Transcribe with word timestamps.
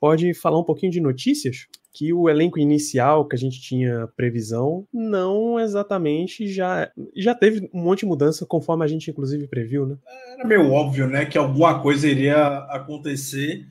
pode 0.00 0.32
falar 0.34 0.58
um 0.58 0.64
pouquinho 0.64 0.90
de 0.90 1.00
notícias? 1.00 1.66
Que 1.92 2.12
o 2.12 2.28
elenco 2.28 2.58
inicial 2.58 3.26
que 3.26 3.34
a 3.34 3.38
gente 3.38 3.60
tinha 3.60 4.08
previsão 4.16 4.86
não 4.92 5.58
exatamente 5.58 6.48
já 6.48 6.90
já 7.16 7.34
teve 7.34 7.68
um 7.74 7.82
monte 7.82 8.00
de 8.00 8.06
mudança 8.06 8.46
conforme 8.46 8.84
a 8.84 8.88
gente 8.88 9.10
inclusive 9.10 9.48
previu, 9.48 9.86
né? 9.86 9.96
Era 10.34 10.46
meio 10.46 10.70
óbvio, 10.70 11.08
né, 11.08 11.26
que 11.26 11.36
alguma 11.36 11.80
coisa 11.82 12.06
iria 12.08 12.58
acontecer. 12.70 13.66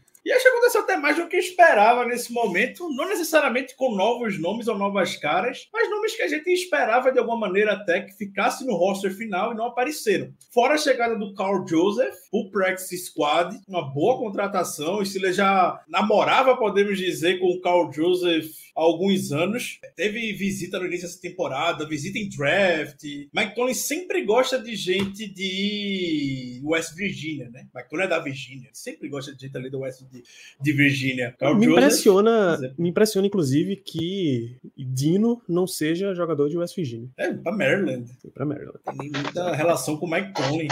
Até 0.79 0.97
mais 0.97 1.17
do 1.17 1.27
que 1.27 1.37
esperava 1.37 2.05
nesse 2.05 2.31
momento, 2.31 2.89
não 2.89 3.07
necessariamente 3.07 3.75
com 3.75 3.95
novos 3.95 4.39
nomes 4.39 4.67
ou 4.67 4.77
novas 4.77 5.15
caras, 5.15 5.67
mas 5.73 5.89
nomes 5.89 6.15
que 6.15 6.23
a 6.23 6.27
gente 6.27 6.49
esperava 6.49 7.11
de 7.11 7.19
alguma 7.19 7.37
maneira 7.37 7.73
até 7.73 8.01
que 8.01 8.13
ficasse 8.13 8.65
no 8.65 8.75
roster 8.75 9.15
final 9.15 9.51
e 9.51 9.55
não 9.55 9.65
apareceram. 9.65 10.33
Fora 10.53 10.75
a 10.75 10.77
chegada 10.77 11.15
do 11.15 11.33
Carl 11.33 11.67
Joseph, 11.67 12.15
o 12.31 12.49
Practice 12.49 12.97
Squad, 12.97 13.55
uma 13.67 13.93
boa 13.93 14.17
contratação. 14.17 14.99
O 14.99 15.05
Steelers 15.05 15.35
já 15.35 15.79
namorava, 15.87 16.57
podemos 16.57 16.97
dizer, 16.97 17.39
com 17.39 17.47
o 17.47 17.61
Carl 17.61 17.91
Joseph 17.91 18.47
há 18.75 18.81
alguns 18.81 19.31
anos. 19.31 19.79
Teve 19.95 20.33
visita 20.33 20.79
no 20.79 20.85
início 20.85 21.07
dessa 21.07 21.21
temporada, 21.21 21.87
visita 21.87 22.17
em 22.17 22.29
draft. 22.29 23.03
Mike 23.03 23.55
Tomlin 23.55 23.73
sempre 23.73 24.23
gosta 24.23 24.59
de 24.59 24.75
gente 24.75 25.27
de 25.27 26.61
West 26.63 26.95
Virginia, 26.95 27.49
né? 27.49 27.67
Mike 27.75 27.89
Tomlin 27.89 28.03
é 28.03 28.07
da 28.07 28.19
Virgínia, 28.19 28.67
ele 28.67 28.75
sempre 28.75 29.09
gosta 29.09 29.35
de 29.35 29.41
gente 29.41 29.57
ali 29.57 29.69
do 29.69 29.79
West 29.79 30.03
de, 30.03 30.23
de 30.61 30.68
Virgínia. 30.73 31.35
Carl 31.39 31.55
me 31.55 31.65
Joseph- 31.65 31.77
impressiona, 31.83 32.73
me 32.77 32.89
impressiona 32.89 33.27
inclusive 33.27 33.75
que 33.77 34.57
Dino 34.77 35.41
não 35.47 35.65
seja 35.67 36.13
jogador 36.15 36.49
de 36.49 36.57
West 36.57 36.75
Virginia, 36.75 37.09
É, 37.17 37.33
pra 37.33 37.51
Maryland. 37.51 38.05
foi 38.21 38.31
para 38.31 38.45
Maryland. 38.45 38.77
Tem 38.85 39.11
muita 39.11 39.55
relação 39.55 39.97
com 39.97 40.05
o 40.05 40.09
Mike 40.11 40.33
Tomlin. 40.33 40.67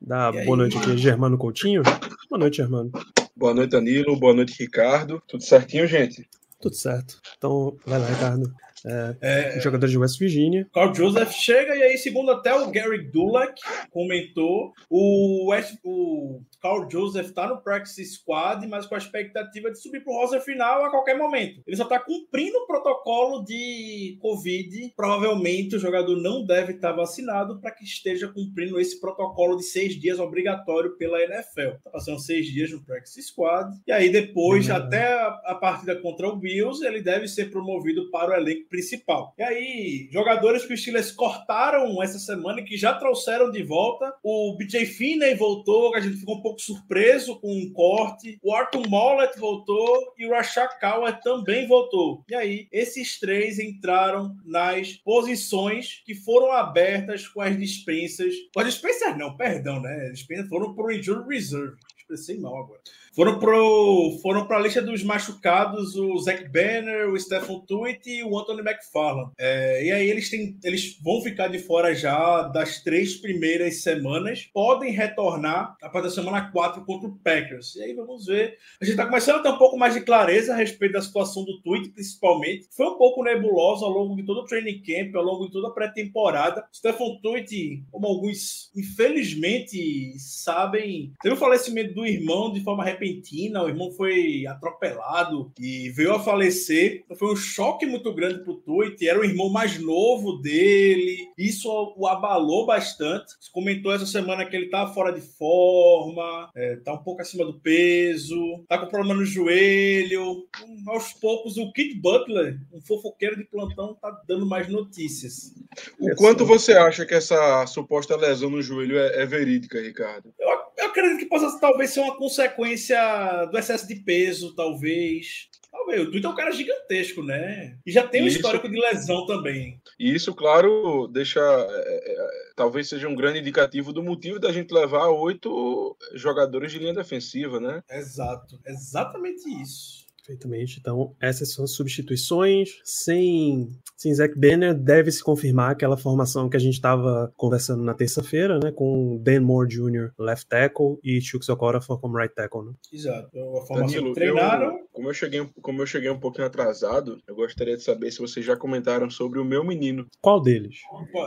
Dá 0.00 0.30
E 0.34 0.38
aí? 0.38 0.44
boa 0.46 0.56
noite 0.56 0.76
aqui, 0.78 0.96
Germano 0.96 1.38
Coutinho. 1.38 1.82
Boa 2.28 2.38
noite, 2.38 2.56
Germano. 2.58 2.90
Boa 3.36 3.54
noite, 3.54 3.70
Danilo. 3.70 4.16
Boa 4.18 4.32
noite, 4.34 4.54
Ricardo. 4.58 5.22
Tudo 5.28 5.42
certinho, 5.42 5.86
gente? 5.86 6.26
Tudo 6.60 6.74
certo. 6.76 7.20
Então, 7.36 7.76
vai 7.86 7.98
lá, 7.98 8.06
Ricardo. 8.06 8.52
É, 8.86 9.58
Jogador 9.62 9.88
de 9.88 9.96
West 9.96 10.18
Virginia. 10.18 10.66
Carl 10.74 10.94
Joseph 10.94 11.32
chega 11.32 11.74
e 11.74 11.82
aí, 11.82 11.96
segundo 11.96 12.30
até 12.30 12.54
o 12.54 12.70
Gary 12.70 13.02
Dulac 13.10 13.54
comentou, 13.90 14.72
o, 14.90 15.50
West, 15.50 15.74
o 15.82 16.40
Carl 16.64 16.88
Joseph 16.90 17.30
tá 17.32 17.46
no 17.46 17.60
practice 17.60 18.02
squad, 18.06 18.66
mas 18.66 18.86
com 18.86 18.94
a 18.94 18.98
expectativa 18.98 19.70
de 19.70 19.78
subir 19.78 20.02
pro 20.02 20.14
roster 20.14 20.40
final 20.40 20.82
a 20.82 20.88
qualquer 20.90 21.18
momento. 21.18 21.62
Ele 21.66 21.76
só 21.76 21.84
tá 21.84 21.98
cumprindo 22.00 22.56
o 22.56 22.66
protocolo 22.66 23.44
de 23.44 24.16
Covid. 24.18 24.94
Provavelmente 24.96 25.76
o 25.76 25.78
jogador 25.78 26.16
não 26.16 26.42
deve 26.42 26.72
estar 26.72 26.92
vacinado 26.92 27.60
para 27.60 27.70
que 27.70 27.84
esteja 27.84 28.28
cumprindo 28.28 28.80
esse 28.80 28.98
protocolo 28.98 29.58
de 29.58 29.64
seis 29.64 30.00
dias 30.00 30.18
obrigatório 30.18 30.96
pela 30.96 31.22
NFL. 31.22 31.76
Tá 31.84 31.90
passando 31.90 32.18
seis 32.18 32.46
dias 32.46 32.70
no 32.72 32.82
practice 32.82 33.22
squad. 33.24 33.70
E 33.86 33.92
aí 33.92 34.08
depois, 34.10 34.68
Uhum. 34.70 34.76
até 34.76 35.12
a, 35.12 35.26
a 35.44 35.54
partida 35.56 35.94
contra 36.00 36.28
o 36.28 36.36
Bills, 36.36 36.82
ele 36.82 37.02
deve 37.02 37.28
ser 37.28 37.50
promovido 37.50 38.10
para 38.10 38.30
o 38.30 38.34
elenco 38.34 38.70
principal. 38.70 39.34
E 39.36 39.42
aí, 39.42 40.08
jogadores 40.10 40.64
que 40.64 40.72
os 40.72 40.80
Steelers 40.80 41.12
cortaram 41.12 42.02
essa 42.02 42.18
semana 42.18 42.60
e 42.60 42.64
que 42.64 42.78
já 42.78 42.94
trouxeram 42.94 43.50
de 43.50 43.62
volta. 43.62 44.14
O 44.22 44.56
BJ 44.56 44.86
Finney 44.86 45.34
voltou, 45.34 45.92
que 45.92 45.98
a 45.98 46.00
gente 46.00 46.16
ficou 46.16 46.36
um 46.36 46.40
pouco 46.40 46.53
surpreso 46.62 47.38
com 47.40 47.52
um 47.52 47.72
corte. 47.72 48.38
O 48.42 48.54
Arthur 48.54 48.88
Mollett 48.88 49.38
voltou 49.38 50.14
e 50.18 50.26
o 50.26 50.30
Rashad 50.30 50.70
Cowher 50.80 51.20
também 51.20 51.66
voltou. 51.66 52.24
E 52.28 52.34
aí, 52.34 52.68
esses 52.72 53.18
três 53.18 53.58
entraram 53.58 54.36
nas 54.44 54.92
posições 54.92 56.02
que 56.04 56.14
foram 56.14 56.52
abertas 56.52 57.26
com 57.28 57.40
as 57.40 57.56
dispensas. 57.56 58.34
Com 58.52 58.60
as 58.60 58.66
dispensas 58.66 59.16
não, 59.16 59.36
perdão, 59.36 59.80
né? 59.80 60.08
As 60.10 60.18
dispensas 60.18 60.48
foram 60.48 60.74
para 60.74 60.86
o 60.86 60.92
Injury 60.92 61.28
Reserve. 61.28 61.76
Expressei 61.96 62.38
mal 62.38 62.56
agora. 62.56 62.80
Foram 63.14 63.38
pro 63.38 64.18
foram 64.20 64.44
para 64.44 64.56
a 64.56 64.60
lista 64.60 64.82
dos 64.82 65.04
machucados 65.04 65.94
o 65.94 66.18
Zach 66.18 66.48
Banner, 66.48 67.08
o 67.08 67.18
Stephen 67.18 67.60
Tuitt 67.60 68.10
e 68.10 68.24
o 68.24 68.36
Anthony 68.36 68.60
McFarland. 68.60 69.30
É, 69.38 69.86
e 69.86 69.92
aí 69.92 70.10
eles 70.10 70.28
têm, 70.28 70.58
eles 70.64 70.98
vão 71.00 71.22
ficar 71.22 71.46
de 71.46 71.60
fora 71.60 71.94
já 71.94 72.42
das 72.42 72.82
três 72.82 73.14
primeiras 73.14 73.82
semanas. 73.82 74.50
Podem 74.52 74.90
retornar 74.90 75.76
a 75.80 75.88
partir 75.88 76.08
da 76.08 76.14
semana 76.14 76.50
4 76.50 76.84
contra 76.84 77.08
o 77.08 77.16
Packers. 77.18 77.76
E 77.76 77.82
aí 77.82 77.94
vamos 77.94 78.26
ver. 78.26 78.58
A 78.80 78.84
gente 78.84 78.94
está 78.94 79.06
começando 79.06 79.36
a 79.36 79.42
ter 79.42 79.48
um 79.50 79.58
pouco 79.58 79.78
mais 79.78 79.94
de 79.94 80.00
clareza 80.00 80.52
a 80.52 80.56
respeito 80.56 80.94
da 80.94 81.02
situação 81.02 81.44
do 81.44 81.60
Tuitt, 81.60 81.90
principalmente. 81.90 82.66
Foi 82.72 82.86
um 82.86 82.98
pouco 82.98 83.22
nebulosa 83.22 83.84
ao 83.84 83.92
longo 83.92 84.16
de 84.16 84.24
todo 84.24 84.40
o 84.40 84.44
training 84.44 84.82
camp, 84.82 85.14
ao 85.14 85.22
longo 85.22 85.46
de 85.46 85.52
toda 85.52 85.68
a 85.68 85.72
pré-temporada. 85.72 86.64
Stephen 86.74 87.20
Tuitt, 87.22 87.84
como 87.92 88.08
alguns 88.08 88.72
infelizmente 88.76 90.18
sabem, 90.18 91.12
teve 91.22 91.34
o 91.34 91.38
falecimento 91.38 91.94
do 91.94 92.04
irmão 92.04 92.52
de 92.52 92.60
forma 92.60 92.82
repentina, 92.82 93.03
o 93.12 93.68
irmão 93.68 93.90
foi 93.92 94.46
atropelado 94.46 95.52
e 95.58 95.90
veio 95.90 96.12
a 96.14 96.20
falecer. 96.20 97.02
Então 97.04 97.16
foi 97.16 97.32
um 97.32 97.36
choque 97.36 97.86
muito 97.86 98.12
grande 98.14 98.42
pro 98.42 98.54
Tuitt, 98.56 99.06
era 99.06 99.20
o 99.20 99.24
irmão 99.24 99.48
mais 99.50 99.78
novo 99.78 100.38
dele, 100.38 101.16
isso 101.38 101.68
o 101.96 102.06
abalou 102.06 102.66
bastante. 102.66 103.34
Comentou 103.52 103.92
essa 103.92 104.06
semana 104.06 104.44
que 104.44 104.54
ele 104.56 104.68
tá 104.68 104.86
fora 104.88 105.12
de 105.12 105.20
forma, 105.20 106.50
é, 106.54 106.76
tá 106.76 106.92
um 106.94 107.02
pouco 107.02 107.22
acima 107.22 107.44
do 107.44 107.60
peso, 107.60 108.64
tá 108.68 108.78
com 108.78 108.86
problema 108.88 109.14
no 109.14 109.24
joelho. 109.24 110.46
Hum, 110.62 110.84
Aos 110.88 111.12
poucos, 111.14 111.56
o 111.56 111.72
Kid 111.72 111.94
Butler, 112.00 112.58
um 112.72 112.80
fofoqueiro 112.80 113.36
de 113.36 113.44
plantão, 113.44 113.94
tá 113.94 114.10
dando 114.28 114.44
mais 114.46 114.68
notícias. 114.68 115.54
O 115.98 116.10
É 116.10 116.14
quanto 116.14 116.40
só- 116.40 116.44
você 116.46 116.72
acha 116.72 117.06
que 117.06 117.14
essa 117.14 117.66
suposta 117.66 118.16
lesão 118.16 118.50
no 118.50 118.62
joelho 118.62 118.98
é, 118.98 119.22
é 119.22 119.26
verídica, 119.26 119.80
Ricardo? 119.80 120.32
Eu, 120.38 120.48
eu 120.84 120.90
acredito 120.90 121.18
que 121.18 121.26
possa 121.26 121.58
talvez 121.58 121.90
ser 121.90 122.00
uma 122.00 122.16
consequência 122.16 123.46
do 123.46 123.58
excesso 123.58 123.86
de 123.86 123.96
peso, 123.96 124.54
talvez. 124.54 125.48
Talvez. 125.70 126.02
O 126.02 126.10
Twitter 126.10 126.30
é 126.30 126.32
um 126.32 126.36
cara 126.36 126.52
gigantesco, 126.52 127.22
né? 127.22 127.76
E 127.84 127.90
já 127.90 128.06
tem 128.06 128.22
um 128.22 128.26
Isso. 128.26 128.36
histórico 128.36 128.68
de 128.68 128.78
lesão 128.78 129.26
também. 129.26 129.80
E 129.98 130.14
isso, 130.14 130.32
claro, 130.32 131.08
deixa. 131.08 131.40
é, 131.40 132.12
é, 132.12 132.28
talvez 132.54 132.88
seja 132.88 133.08
um 133.08 133.14
grande 133.14 133.40
indicativo 133.40 133.92
do 133.92 134.02
motivo 134.02 134.38
da 134.38 134.52
gente 134.52 134.72
levar 134.72 135.08
oito 135.08 135.96
jogadores 136.14 136.70
de 136.70 136.78
linha 136.78 136.94
defensiva, 136.94 137.58
né? 137.58 137.82
Exato. 137.90 138.60
Exatamente 138.64 139.48
isso. 139.60 140.03
Perfeitamente. 140.24 140.78
Então, 140.80 141.14
essas 141.20 141.52
são 141.52 141.64
as 141.64 141.72
substituições. 141.72 142.70
Sem, 142.82 143.68
sem 143.96 144.14
Zach 144.14 144.34
Banner, 144.38 144.74
deve-se 144.74 145.22
confirmar 145.22 145.72
aquela 145.72 145.98
formação 145.98 146.48
que 146.48 146.56
a 146.56 146.60
gente 146.60 146.74
estava 146.74 147.30
conversando 147.36 147.82
na 147.82 147.92
terça-feira, 147.92 148.58
né? 148.58 148.72
Com 148.72 149.18
Dan 149.22 149.42
Moore 149.42 149.68
Jr., 149.68 150.12
left 150.18 150.48
tackle, 150.48 150.98
e 151.04 151.20
Chuck 151.20 151.44
Sokorafor 151.44 152.00
como 152.00 152.16
right 152.16 152.34
tackle, 152.34 152.64
né? 152.64 152.72
Exato. 152.90 153.28
Então, 153.32 153.56
A 153.58 153.66
formação 153.66 153.86
Danilo, 153.86 154.14
que 154.14 154.20
treinaram. 154.20 154.72
eu, 154.72 154.88
como, 154.92 155.08
eu 155.10 155.14
cheguei, 155.14 155.46
como 155.60 155.82
eu 155.82 155.86
cheguei 155.86 156.10
um 156.10 156.18
pouquinho 156.18 156.46
atrasado, 156.46 157.18
eu 157.28 157.34
gostaria 157.34 157.76
de 157.76 157.82
saber 157.82 158.10
se 158.10 158.18
vocês 158.20 158.46
já 158.46 158.56
comentaram 158.56 159.10
sobre 159.10 159.38
o 159.38 159.44
meu 159.44 159.62
menino. 159.62 160.06
Qual 160.22 160.40
deles? 160.40 160.76
Pô, 161.12 161.26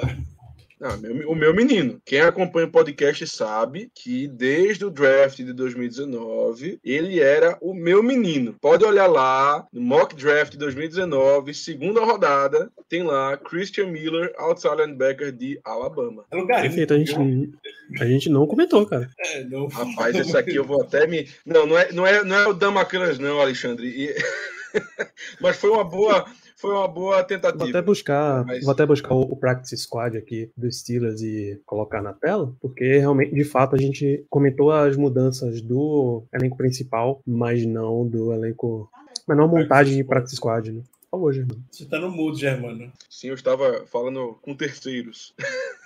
Ah, 0.79 0.95
meu- 0.97 1.29
o 1.31 1.35
meu 1.35 1.53
menino. 1.55 1.99
Quem 2.05 2.21
acompanha 2.21 2.67
o 2.67 2.71
podcast 2.71 3.25
sabe 3.27 3.89
que 3.95 4.27
desde 4.27 4.85
o 4.85 4.91
draft 4.91 5.37
de 5.37 5.51
2019 5.51 6.79
ele 6.83 7.19
era 7.19 7.57
o 7.61 7.73
meu 7.73 8.03
menino. 8.03 8.55
Pode 8.61 8.85
olhar 8.85 9.07
lá 9.07 9.65
no 9.73 9.81
mock 9.81 10.15
draft 10.15 10.51
de 10.51 10.57
2019, 10.59 11.53
segunda 11.53 12.01
rodada, 12.05 12.71
tem 12.87 13.01
lá 13.03 13.35
Christian 13.37 13.87
Miller, 13.87 14.31
outside 14.37 14.75
linebacker 14.77 15.31
de 15.31 15.59
Alabama. 15.63 16.25
É 16.31 16.35
lugar. 16.37 16.61
Perfeito, 16.61 16.93
a 16.93 16.97
gente, 16.99 17.15
a 17.99 18.05
gente 18.05 18.29
não 18.29 18.45
comentou, 18.45 18.85
cara. 18.85 19.09
É, 19.19 19.43
não. 19.45 19.67
Rapaz, 19.67 20.15
esse 20.15 20.37
aqui 20.37 20.55
eu 20.55 20.63
vou 20.63 20.81
até 20.83 21.07
me. 21.07 21.27
Não, 21.45 21.65
não 21.65 21.77
é, 21.77 21.91
não 21.91 22.05
é, 22.05 22.23
não 22.23 22.35
é 22.35 22.47
o 22.47 22.53
Damacanas, 22.53 23.17
não, 23.17 23.39
Alexandre. 23.41 23.87
E- 23.87 24.15
Mas 25.41 25.57
foi 25.57 25.69
uma 25.69 25.83
boa, 25.83 26.25
foi 26.57 26.71
uma 26.71 26.87
boa 26.87 27.23
tentativa. 27.23 27.59
Vou 27.59 27.69
até 27.69 27.81
buscar, 27.81 28.43
Mas- 28.45 28.63
vou 28.63 28.71
até 28.71 28.85
buscar 28.85 29.13
o, 29.13 29.21
o 29.21 29.35
practice 29.37 29.77
squad 29.77 30.17
aqui 30.17 30.51
dos 30.57 30.79
Steelers 30.79 31.21
e 31.21 31.61
colocar 31.65 32.01
na 32.01 32.13
tela, 32.13 32.53
porque 32.59 32.97
realmente, 32.97 33.33
de 33.33 33.43
fato, 33.43 33.75
a 33.75 33.79
gente 33.79 34.25
comentou 34.29 34.71
as 34.71 34.97
mudanças 34.97 35.61
do 35.61 36.23
elenco 36.33 36.57
principal, 36.57 37.21
mas 37.25 37.65
não 37.65 38.07
do 38.07 38.33
elenco. 38.33 38.89
Mas 39.27 39.37
não 39.37 39.45
a 39.45 39.47
montagem 39.47 39.95
de 39.97 40.03
practice 40.03 40.35
squad, 40.35 40.71
né? 40.71 40.81
Por 41.09 41.19
favor, 41.19 41.33
Germano. 41.33 41.63
Você 41.71 41.85
tá 41.85 41.99
no 41.99 42.11
mudo, 42.11 42.37
Germano. 42.37 42.91
Sim, 43.09 43.27
eu 43.29 43.35
estava 43.35 43.85
falando 43.87 44.37
com 44.41 44.53
terceiros. 44.55 45.33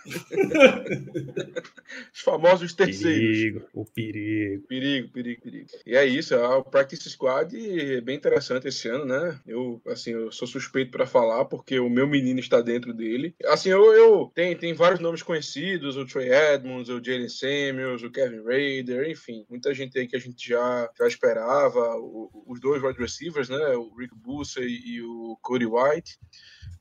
Os 2.14 2.22
famosos 2.22 2.74
terceiros. 2.74 3.38
Perigo, 3.38 3.62
o 3.74 3.86
perigo. 3.86 4.68
Perigo, 4.68 5.10
perigo, 5.10 5.42
perigo. 5.42 5.68
E 5.86 5.96
é 5.96 6.06
isso, 6.06 6.34
é 6.34 6.48
o 6.48 6.64
Practice 6.64 7.10
Squad 7.10 7.54
é 7.56 8.02
bem 8.02 8.16
interessante 8.16 8.68
esse 8.68 8.88
ano, 8.88 9.06
né? 9.06 9.40
Eu, 9.46 9.82
assim, 9.88 10.12
eu 10.12 10.32
sou 10.32 10.48
suspeito 10.48 10.92
para 10.92 11.06
falar 11.06 11.46
porque 11.46 11.80
o 11.80 11.90
meu 11.90 12.08
menino 12.08 12.40
está 12.40 12.62
dentro 12.62 12.94
dele. 12.94 13.36
Assim, 13.46 13.70
eu, 13.70 13.94
eu 13.94 14.32
tem, 14.34 14.56
tem 14.56 14.74
vários 14.74 15.00
nomes 15.00 15.22
conhecidos, 15.22 15.98
o 15.98 16.06
Trey 16.06 16.30
Edmonds, 16.32 16.90
o 16.90 17.04
Jalen 17.04 17.30
Samuels, 17.30 18.04
o 18.04 18.12
Kevin 18.12 18.44
Raider, 18.44 19.10
enfim, 19.10 19.46
muita 19.50 19.74
gente 19.74 19.98
aí 19.98 20.08
que 20.08 20.16
a 20.16 20.20
gente 20.20 20.48
já, 20.48 20.90
já 20.98 21.08
esperava, 21.08 21.96
o- 21.98 22.30
os 22.48 22.60
dois 22.60 22.82
wide 22.84 23.00
receivers, 23.00 23.50
né? 23.50 23.76
O 23.76 23.94
Rick 23.96 24.16
Bussa 24.16 24.62
e, 24.62 24.96
e 24.96 25.02
o 25.02 25.38
Cody 25.42 25.66
White. 25.66 26.18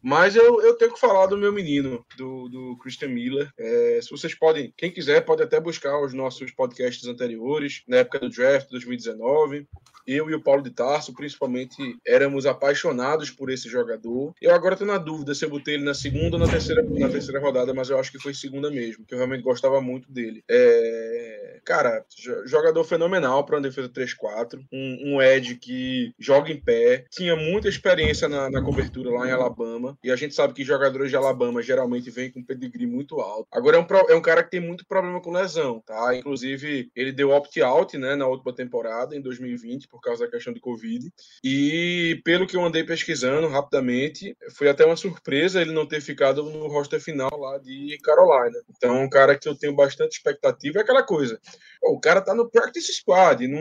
Mas 0.02 0.34
eu, 0.34 0.62
eu 0.62 0.75
tenho 0.78 0.94
que 0.94 1.00
falar 1.00 1.26
do 1.26 1.37
meu 1.37 1.52
menino, 1.52 2.02
do, 2.17 2.49
do 2.49 2.76
Christian 2.78 3.09
Miller. 3.10 3.52
É, 3.58 4.00
se 4.02 4.10
vocês 4.10 4.34
podem, 4.34 4.72
quem 4.76 4.90
quiser, 4.90 5.20
pode 5.22 5.42
até 5.42 5.60
buscar 5.60 6.00
os 6.00 6.14
nossos 6.14 6.50
podcasts 6.52 7.06
anteriores, 7.06 7.82
na 7.86 7.98
época 7.98 8.18
do 8.20 8.30
draft 8.30 8.68
2019. 8.70 9.66
Eu 10.10 10.28
e 10.30 10.34
o 10.34 10.42
Paulo 10.42 10.62
de 10.62 10.70
Tarso, 10.70 11.14
principalmente, 11.14 11.76
éramos 12.06 12.46
apaixonados 12.46 13.30
por 13.30 13.50
esse 13.50 13.68
jogador. 13.68 14.34
Eu 14.40 14.52
agora 14.54 14.74
estou 14.74 14.86
na 14.86 14.98
dúvida 14.98 15.34
se 15.34 15.44
eu 15.44 15.50
botei 15.50 15.74
ele 15.74 15.84
na 15.84 15.94
segunda 15.94 16.36
ou 16.36 16.38
na 16.44 16.48
terceira, 16.48 16.82
na 16.82 17.08
terceira 17.08 17.40
rodada, 17.40 17.72
mas 17.72 17.90
eu 17.90 17.98
acho 17.98 18.10
que 18.10 18.18
foi 18.18 18.34
segunda 18.34 18.70
mesmo, 18.70 19.04
que 19.06 19.14
eu 19.14 19.18
realmente 19.18 19.42
gostava 19.42 19.80
muito 19.80 20.10
dele. 20.10 20.42
É, 20.48 21.60
cara, 21.64 22.04
jo- 22.16 22.46
jogador 22.46 22.82
fenomenal 22.84 23.44
para 23.44 23.56
uma 23.56 23.62
defesa 23.62 23.88
3-4, 23.88 24.60
um, 24.72 25.14
um 25.14 25.22
Ed 25.22 25.56
que 25.56 26.12
joga 26.18 26.50
em 26.50 26.60
pé, 26.60 27.04
tinha 27.10 27.36
muita 27.36 27.68
experiência 27.68 28.28
na, 28.28 28.50
na 28.50 28.62
cobertura 28.62 29.10
lá 29.10 29.28
em 29.28 29.32
Alabama, 29.32 29.96
e 30.02 30.10
a 30.10 30.16
gente 30.16 30.34
sabe 30.34 30.54
que 30.54 30.64
jogadores 30.64 31.10
de 31.10 31.16
Alabama 31.16 31.62
geralmente 31.62 32.10
vêm 32.10 32.30
com 32.30 32.42
pedigree 32.42 32.86
muito 32.86 33.20
alto. 33.20 33.46
Agora 33.52 33.76
é 33.76 33.80
um, 33.80 33.86
é 34.08 34.14
um 34.14 34.22
cara 34.22 34.42
que 34.42 34.50
tem 34.50 34.60
muito 34.60 34.84
problema 34.86 35.20
com 35.20 35.32
lesão, 35.32 35.80
tá? 35.86 36.14
Inclusive, 36.16 36.90
ele 36.94 37.12
deu 37.12 37.30
opt-out, 37.30 37.96
né, 37.98 38.14
na 38.16 38.26
última 38.26 38.52
temporada, 38.54 39.14
em 39.14 39.20
2020, 39.20 39.88
por 39.88 40.00
causa 40.00 40.25
da 40.25 40.31
questão 40.31 40.52
de 40.52 40.61
Covid. 40.61 41.11
E 41.44 42.20
pelo 42.25 42.47
que 42.47 42.56
eu 42.56 42.64
andei 42.64 42.85
pesquisando 42.85 43.49
rapidamente, 43.49 44.37
foi 44.56 44.69
até 44.69 44.85
uma 44.85 44.97
surpresa 44.97 45.61
ele 45.61 45.73
não 45.73 45.87
ter 45.87 46.00
ficado 46.00 46.43
no 46.44 46.67
roster 46.69 47.00
final 47.00 47.31
lá 47.38 47.58
de 47.58 47.99
Carolina. 48.02 48.56
Então, 48.76 49.02
um 49.02 49.08
cara 49.08 49.38
que 49.38 49.49
eu 49.49 49.55
tenho 49.55 49.75
bastante 49.75 50.12
expectativa. 50.17 50.79
É 50.79 50.82
aquela 50.82 51.02
coisa, 51.02 51.41
o 51.82 51.99
cara 51.99 52.20
tá 52.20 52.35
no 52.35 52.49
practice 52.50 52.93
squad, 52.93 53.47
não, 53.47 53.61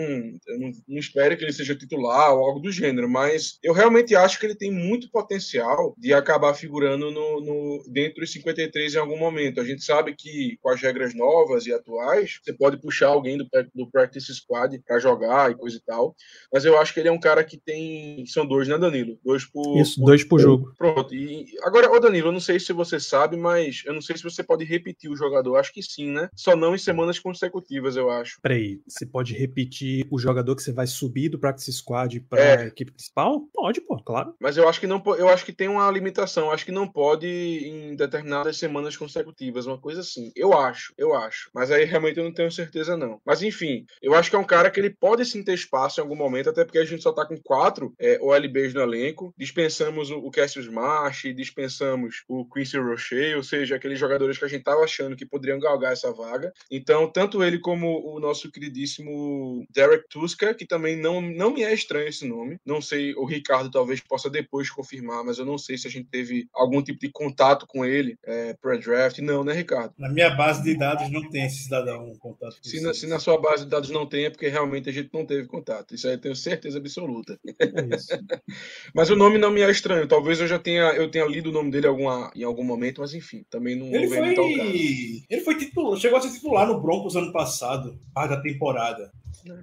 não, 0.58 0.72
não 0.88 0.98
espero 1.00 1.38
que 1.38 1.44
ele 1.44 1.54
seja 1.54 1.76
titular 1.76 2.34
ou 2.34 2.44
algo 2.46 2.60
do 2.60 2.72
gênero, 2.72 3.10
mas 3.10 3.58
eu 3.64 3.74
realmente 3.74 4.16
acho 4.16 4.40
que 4.40 4.46
ele 4.46 4.56
tem 4.56 4.72
muito 4.72 5.10
potencial 5.10 5.96
de 5.98 6.14
acabar 6.14 6.54
figurando 6.54 7.12
no, 7.12 7.42
no- 7.42 7.84
dentro 7.88 8.20
dos 8.22 8.32
53 8.32 8.96
em 8.96 8.98
algum 8.98 9.18
momento. 9.18 9.62
A 9.62 9.64
gente 9.64 9.84
sabe 9.84 10.14
que 10.16 10.58
com 10.62 10.70
as 10.70 10.82
regras 10.82 11.14
novas 11.16 11.66
e 11.66 11.74
atuais, 11.74 12.40
você 12.44 12.54
pode 12.54 12.78
puxar 12.78 13.08
alguém 13.08 13.38
do, 13.38 13.48
do 13.74 13.90
practice 13.90 14.34
squad 14.36 14.78
para 14.86 15.00
jogar 15.00 15.52
e 15.52 15.56
coisa 15.56 15.78
e 15.78 15.82
tal, 15.82 16.16
mas 16.52 16.66
eu 16.66 16.78
acho 16.80 16.94
que 16.94 17.00
ele 17.00 17.10
é 17.10 17.12
um 17.12 17.20
cara 17.20 17.44
que 17.44 17.58
tem. 17.58 18.26
São 18.26 18.46
dois, 18.46 18.68
né, 18.68 18.78
Danilo? 18.78 19.18
Dois 19.24 19.46
por. 19.46 19.80
Isso, 19.80 20.02
dois 20.02 20.24
por 20.24 20.40
jogo. 20.40 20.74
Pronto. 20.78 21.14
E 21.14 21.46
agora, 21.64 21.92
ô 21.92 22.00
Danilo, 22.00 22.30
eu 22.30 22.32
não 22.32 22.40
sei 22.40 22.60
se 22.60 22.74
você 22.74 23.00
sabe, 23.00 23.38
mas 23.38 23.84
eu 23.86 23.94
não 23.94 24.02
sei 24.02 24.18
se 24.18 24.24
você 24.24 24.44
pode 24.44 24.64
repetir 24.66 25.10
o 25.10 25.16
jogador. 25.16 25.58
Acho 25.58 25.74
que 25.74 25.82
sim, 25.84 26.12
né? 26.12 26.30
Só 26.36 26.56
não 26.56 26.74
em 26.74 26.78
semanas 26.78 27.20
consecutivas, 27.20 27.96
eu 27.96 28.10
acho. 28.10 28.40
Peraí, 28.42 28.82
você 28.88 29.06
pode 29.06 29.34
repetir 29.34 30.08
o 30.12 30.18
jogador 30.20 30.56
que 30.56 30.64
você 30.64 30.72
vai 30.72 30.88
subir 30.88 31.30
do 31.30 31.40
Practice 31.40 31.72
Squad 31.74 32.20
pra 32.22 32.40
É. 32.40 32.68
equipe 32.68 32.92
principal? 32.92 33.42
Pode, 33.54 33.82
pô, 33.82 34.02
claro. 34.02 34.34
Mas 34.40 34.58
eu 34.58 34.68
acho 34.68 34.80
que 34.80 34.88
não 34.88 35.02
eu 35.18 35.30
acho 35.30 35.46
que 35.46 35.54
tem 35.54 35.68
uma 35.68 35.90
limitação. 35.92 36.46
Eu 36.46 36.52
acho 36.52 36.66
que 36.66 36.72
não 36.72 36.88
pode 36.88 37.28
em 37.28 37.96
determinadas 37.96 38.58
semanas 38.58 38.96
consecutivas, 38.96 39.66
uma 39.66 39.78
coisa 39.78 40.02
assim. 40.02 40.32
Eu 40.36 40.54
acho, 40.54 40.94
eu 40.98 41.14
acho. 41.14 41.50
Mas 41.54 41.72
aí 41.72 41.86
realmente 41.86 42.18
eu 42.18 42.24
não 42.24 42.34
tenho 42.34 42.52
certeza, 42.52 42.98
não. 42.98 43.20
Mas 43.26 43.42
enfim, 43.42 43.86
eu 44.02 44.14
acho 44.14 44.30
que 44.30 44.36
é 44.36 44.40
um 44.40 44.44
cara 44.44 44.70
que 44.70 44.80
ele 44.80 44.90
pode 44.90 45.26
sim 45.26 45.44
ter 45.44 45.54
espaço 45.54 46.00
em 46.00 46.04
algum 46.10 46.16
momento, 46.16 46.50
até 46.50 46.66
porque 46.66 46.80
a 46.80 46.86
gente 46.86 47.04
só 47.04 47.12
tá 47.12 47.26
com 47.26 47.38
quatro 47.38 47.94
é, 48.00 48.18
OLBs 48.20 48.74
no 48.74 48.82
elenco. 48.82 49.34
Dispensamos 49.38 50.10
o, 50.10 50.18
o 50.18 50.32
Cassius 50.32 50.68
Marsh, 50.68 51.34
dispensamos 51.36 52.24
o 52.28 52.46
Quincy 52.46 52.78
Roche, 52.78 53.36
ou 53.36 53.44
seja, 53.44 53.76
aqueles 53.76 54.00
jogadores 54.00 54.38
que 54.38 54.46
a 54.46 54.48
gente 54.48 54.64
tava 54.64 54.84
achando 54.84 55.16
que 55.16 55.26
poderiam 55.26 55.60
galgar 55.60 55.94
essa 55.94 56.12
vaga. 56.12 56.52
Então, 56.72 57.08
tanto 57.12 57.44
ele 57.44 57.60
como 57.60 58.16
o 58.16 58.20
nosso 58.20 58.52
queridíssimo 58.52 59.66
Derek 59.72 60.06
Tuska, 60.10 60.54
que 60.54 60.66
também 60.66 60.96
não, 60.96 61.22
não 61.22 61.54
me 61.54 61.64
é 61.64 61.74
estranho 61.74 62.08
esse 62.08 62.28
nome. 62.28 62.58
Não 62.66 62.82
sei, 62.82 63.14
o 63.16 63.26
Ricardo 63.26 63.70
talvez 63.70 64.02
possa 64.02 64.30
depois 64.30 64.70
confirmar, 64.70 65.24
mas 65.24 65.38
eu 65.38 65.46
não 65.46 65.58
sei 65.58 65.78
se 65.78 65.88
a 65.88 65.92
gente 65.92 66.10
teve 66.10 66.48
algum 66.54 66.82
tipo 66.82 67.00
de 67.00 67.12
contato 67.12 67.68
com 67.68 67.86
ele 67.86 68.18
é, 68.26 68.54
pré-draft. 68.54 69.20
Não, 69.20 69.44
né, 69.44 69.54
Ricardo? 69.54 69.94
Na 69.98 70.10
minha 70.10 70.30
base 70.30 70.64
de 70.64 70.78
dados 70.78 71.10
não 71.12 71.30
tem 71.30 71.46
esse 71.46 71.64
cidadão 71.64 72.14
contato. 72.20 72.56
com 72.56 72.70
Se 72.70 72.82
na, 72.82 72.94
se 72.94 73.08
na 73.08 73.20
sua 73.20 73.40
base 73.40 73.64
de 73.64 73.70
dados 73.70 73.90
não 73.90 74.06
tem, 74.06 74.26
é 74.26 74.30
porque 74.30 74.48
realmente 74.48 74.90
a 74.90 74.94
gente 74.94 75.10
não 75.14 75.26
teve 75.26 75.48
contato. 75.48 75.94
Isso 76.00 76.08
aí 76.08 76.14
eu 76.14 76.22
tenho 76.22 76.36
certeza 76.36 76.78
absoluta. 76.78 77.38
É 77.60 77.96
isso. 77.96 78.08
Mas 78.96 79.10
o 79.10 79.16
nome 79.16 79.38
não 79.38 79.52
me 79.52 79.62
é 79.62 79.70
estranho. 79.70 80.08
Talvez 80.08 80.40
eu 80.40 80.48
já 80.48 80.58
tenha, 80.58 80.94
eu 80.94 81.12
tenha 81.12 81.26
lido 81.26 81.50
o 81.50 81.54
nome 81.54 81.70
dele 81.70 81.88
alguma, 81.88 82.32
em 82.34 82.44
algum 82.44 82.64
momento, 82.64 83.02
mas 83.02 83.14
enfim, 83.14 83.46
também 83.50 83.76
não, 83.76 83.88
Ele 83.88 84.08
foi, 84.08 85.26
ele 85.30 85.42
foi 85.42 85.58
titular, 85.58 86.00
chegou 86.00 86.18
a 86.18 86.22
ser 86.22 86.32
titular 86.32 86.68
no 86.68 86.82
Broncos 86.82 87.16
ano 87.16 87.32
passado, 87.32 88.00
parte 88.14 88.30
da 88.32 88.42
temporada. 88.42 89.12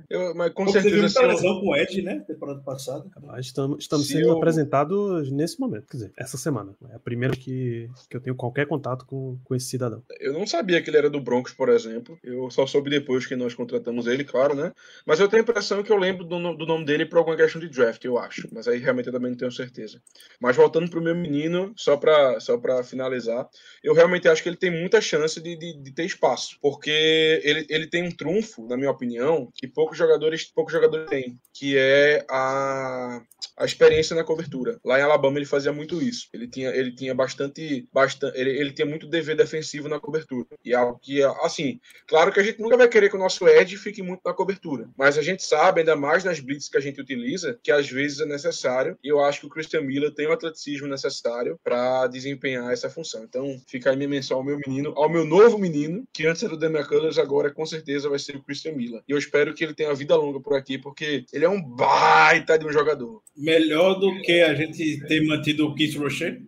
Eu, 0.08 0.34
mas 0.34 0.52
com 0.52 0.66
certeza, 0.68 0.96
muita 0.96 1.36
se 1.36 1.46
eu, 1.46 1.60
com 1.60 1.68
o 1.70 1.76
Ed, 1.76 2.02
né? 2.02 2.20
Temporada 2.26 2.60
passada. 2.60 3.04
Estamos, 3.38 3.78
estamos 3.80 4.06
Se 4.06 4.14
sendo 4.14 4.28
eu- 4.28 4.36
apresentados 4.36 5.30
nesse 5.30 5.58
momento, 5.60 5.86
quer 5.86 5.96
dizer, 5.96 6.12
essa 6.18 6.36
semana. 6.36 6.74
É 6.90 6.96
a 6.96 6.98
primeira 6.98 7.34
que, 7.36 7.88
que 8.08 8.16
eu 8.16 8.20
tenho 8.20 8.36
qualquer 8.36 8.66
contato 8.66 9.04
com, 9.06 9.38
com 9.44 9.54
esse 9.54 9.66
cidadão. 9.66 10.02
eu 10.20 10.32
não 10.32 10.46
sabia 10.46 10.80
que 10.82 10.90
ele 10.90 10.96
era 10.98 11.10
do 11.10 11.20
Broncos, 11.20 11.52
por 11.52 11.68
exemplo. 11.68 12.18
Eu 12.22 12.50
só 12.50 12.66
soube 12.66 12.90
depois 12.90 13.26
que 13.26 13.36
nós 13.36 13.54
contratamos 13.54 14.06
ele, 14.06 14.24
claro, 14.24 14.54
né? 14.54 14.72
Mas 15.04 15.20
eu 15.20 15.28
tenho 15.28 15.42
a 15.42 15.44
impressão 15.48 15.82
que 15.82 15.90
eu 15.92 15.96
lembro 15.96 16.24
do, 16.24 16.38
do 16.54 16.66
nome 16.66 16.84
dele 16.84 17.06
por 17.06 17.18
alguma 17.18 17.36
questão 17.36 17.60
de 17.60 17.68
draft, 17.68 18.04
eu 18.04 18.18
acho. 18.18 18.48
Mas 18.52 18.66
aí 18.68 18.78
realmente 18.78 19.06
eu 19.06 19.12
também 19.12 19.30
não 19.30 19.38
tenho 19.38 19.52
certeza. 19.52 20.00
Mas 20.40 20.56
voltando 20.56 20.90
pro 20.90 21.02
meu 21.02 21.14
menino, 21.14 21.72
só 21.76 21.96
pra, 21.96 22.38
só 22.40 22.56
pra 22.58 22.82
finalizar, 22.82 23.48
eu 23.82 23.94
realmente 23.94 24.28
acho 24.28 24.42
que 24.42 24.48
ele 24.48 24.56
tem 24.56 24.70
muita 24.70 25.00
chance 25.00 25.40
de, 25.40 25.56
de, 25.56 25.76
de 25.82 25.92
ter 25.92 26.04
espaço. 26.04 26.56
Porque 26.60 27.40
ele, 27.42 27.66
ele 27.68 27.86
tem 27.86 28.02
um 28.04 28.10
trunfo, 28.10 28.66
na 28.66 28.76
minha 28.76 28.90
opinião, 28.90 29.48
que 29.54 29.65
poucos 29.68 29.98
jogadores, 29.98 30.44
poucos 30.44 30.72
jogadores 30.72 31.08
têm, 31.08 31.38
que 31.52 31.76
é 31.76 32.24
a, 32.30 33.22
a 33.56 33.64
experiência 33.64 34.14
na 34.14 34.24
cobertura. 34.24 34.78
Lá 34.84 34.98
em 34.98 35.02
Alabama 35.02 35.38
ele 35.38 35.46
fazia 35.46 35.72
muito 35.72 36.02
isso. 36.02 36.28
Ele 36.32 36.48
tinha, 36.48 36.70
ele 36.70 36.92
tinha 36.94 37.14
bastante, 37.14 37.88
bastante 37.92 38.38
ele, 38.38 38.50
ele 38.50 38.72
tinha 38.72 38.86
muito 38.86 39.06
dever 39.06 39.36
defensivo 39.36 39.88
na 39.88 40.00
cobertura. 40.00 40.46
E 40.64 40.74
algo 40.74 40.98
que, 41.00 41.22
assim, 41.22 41.80
claro 42.06 42.32
que 42.32 42.40
a 42.40 42.42
gente 42.42 42.60
nunca 42.60 42.76
vai 42.76 42.88
querer 42.88 43.08
que 43.08 43.16
o 43.16 43.18
nosso 43.18 43.46
edge 43.48 43.76
fique 43.76 44.02
muito 44.02 44.22
na 44.24 44.32
cobertura, 44.32 44.88
mas 44.96 45.18
a 45.18 45.22
gente 45.22 45.42
sabe, 45.42 45.80
ainda 45.80 45.96
mais 45.96 46.24
nas 46.24 46.40
blitz 46.40 46.68
que 46.68 46.76
a 46.76 46.80
gente 46.80 47.00
utiliza, 47.00 47.58
que 47.62 47.72
às 47.72 47.88
vezes 47.88 48.20
é 48.20 48.26
necessário. 48.26 48.98
E 49.02 49.08
eu 49.08 49.20
acho 49.20 49.40
que 49.40 49.46
o 49.46 49.50
Christian 49.50 49.82
Miller 49.82 50.12
tem 50.12 50.26
o 50.26 50.32
atleticismo 50.32 50.86
necessário 50.86 51.58
para 51.62 52.06
desempenhar 52.06 52.72
essa 52.72 52.90
função. 52.90 53.24
Então, 53.24 53.60
fica 53.66 53.90
aí 53.90 53.96
minha 53.96 54.08
menção 54.08 54.38
ao 54.38 54.44
meu 54.44 54.58
menino, 54.66 54.92
ao 54.96 55.08
meu 55.08 55.24
novo 55.24 55.58
menino, 55.58 56.06
que 56.12 56.26
antes 56.26 56.42
era 56.42 56.54
o 56.54 56.56
Demian 56.56 56.84
Colors, 56.84 57.18
agora 57.18 57.52
com 57.52 57.64
certeza 57.64 58.08
vai 58.08 58.18
ser 58.18 58.36
o 58.36 58.42
Christian 58.42 58.72
Miller. 58.72 59.02
E 59.08 59.12
eu 59.12 59.18
espero 59.18 59.54
que 59.56 59.64
ele 59.64 59.74
tenha 59.74 59.94
vida 59.94 60.14
longa 60.16 60.40
por 60.40 60.56
aqui, 60.56 60.78
porque 60.78 61.24
ele 61.32 61.44
é 61.44 61.48
um 61.48 61.62
baita 61.62 62.58
de 62.58 62.66
um 62.66 62.72
jogador. 62.72 63.22
Melhor 63.36 63.94
do 63.94 64.20
que 64.20 64.40
a 64.40 64.54
gente 64.54 65.00
ter 65.06 65.24
mantido 65.26 65.66
o 65.66 65.74
Keith 65.74 65.96
Rocher. 65.96 66.40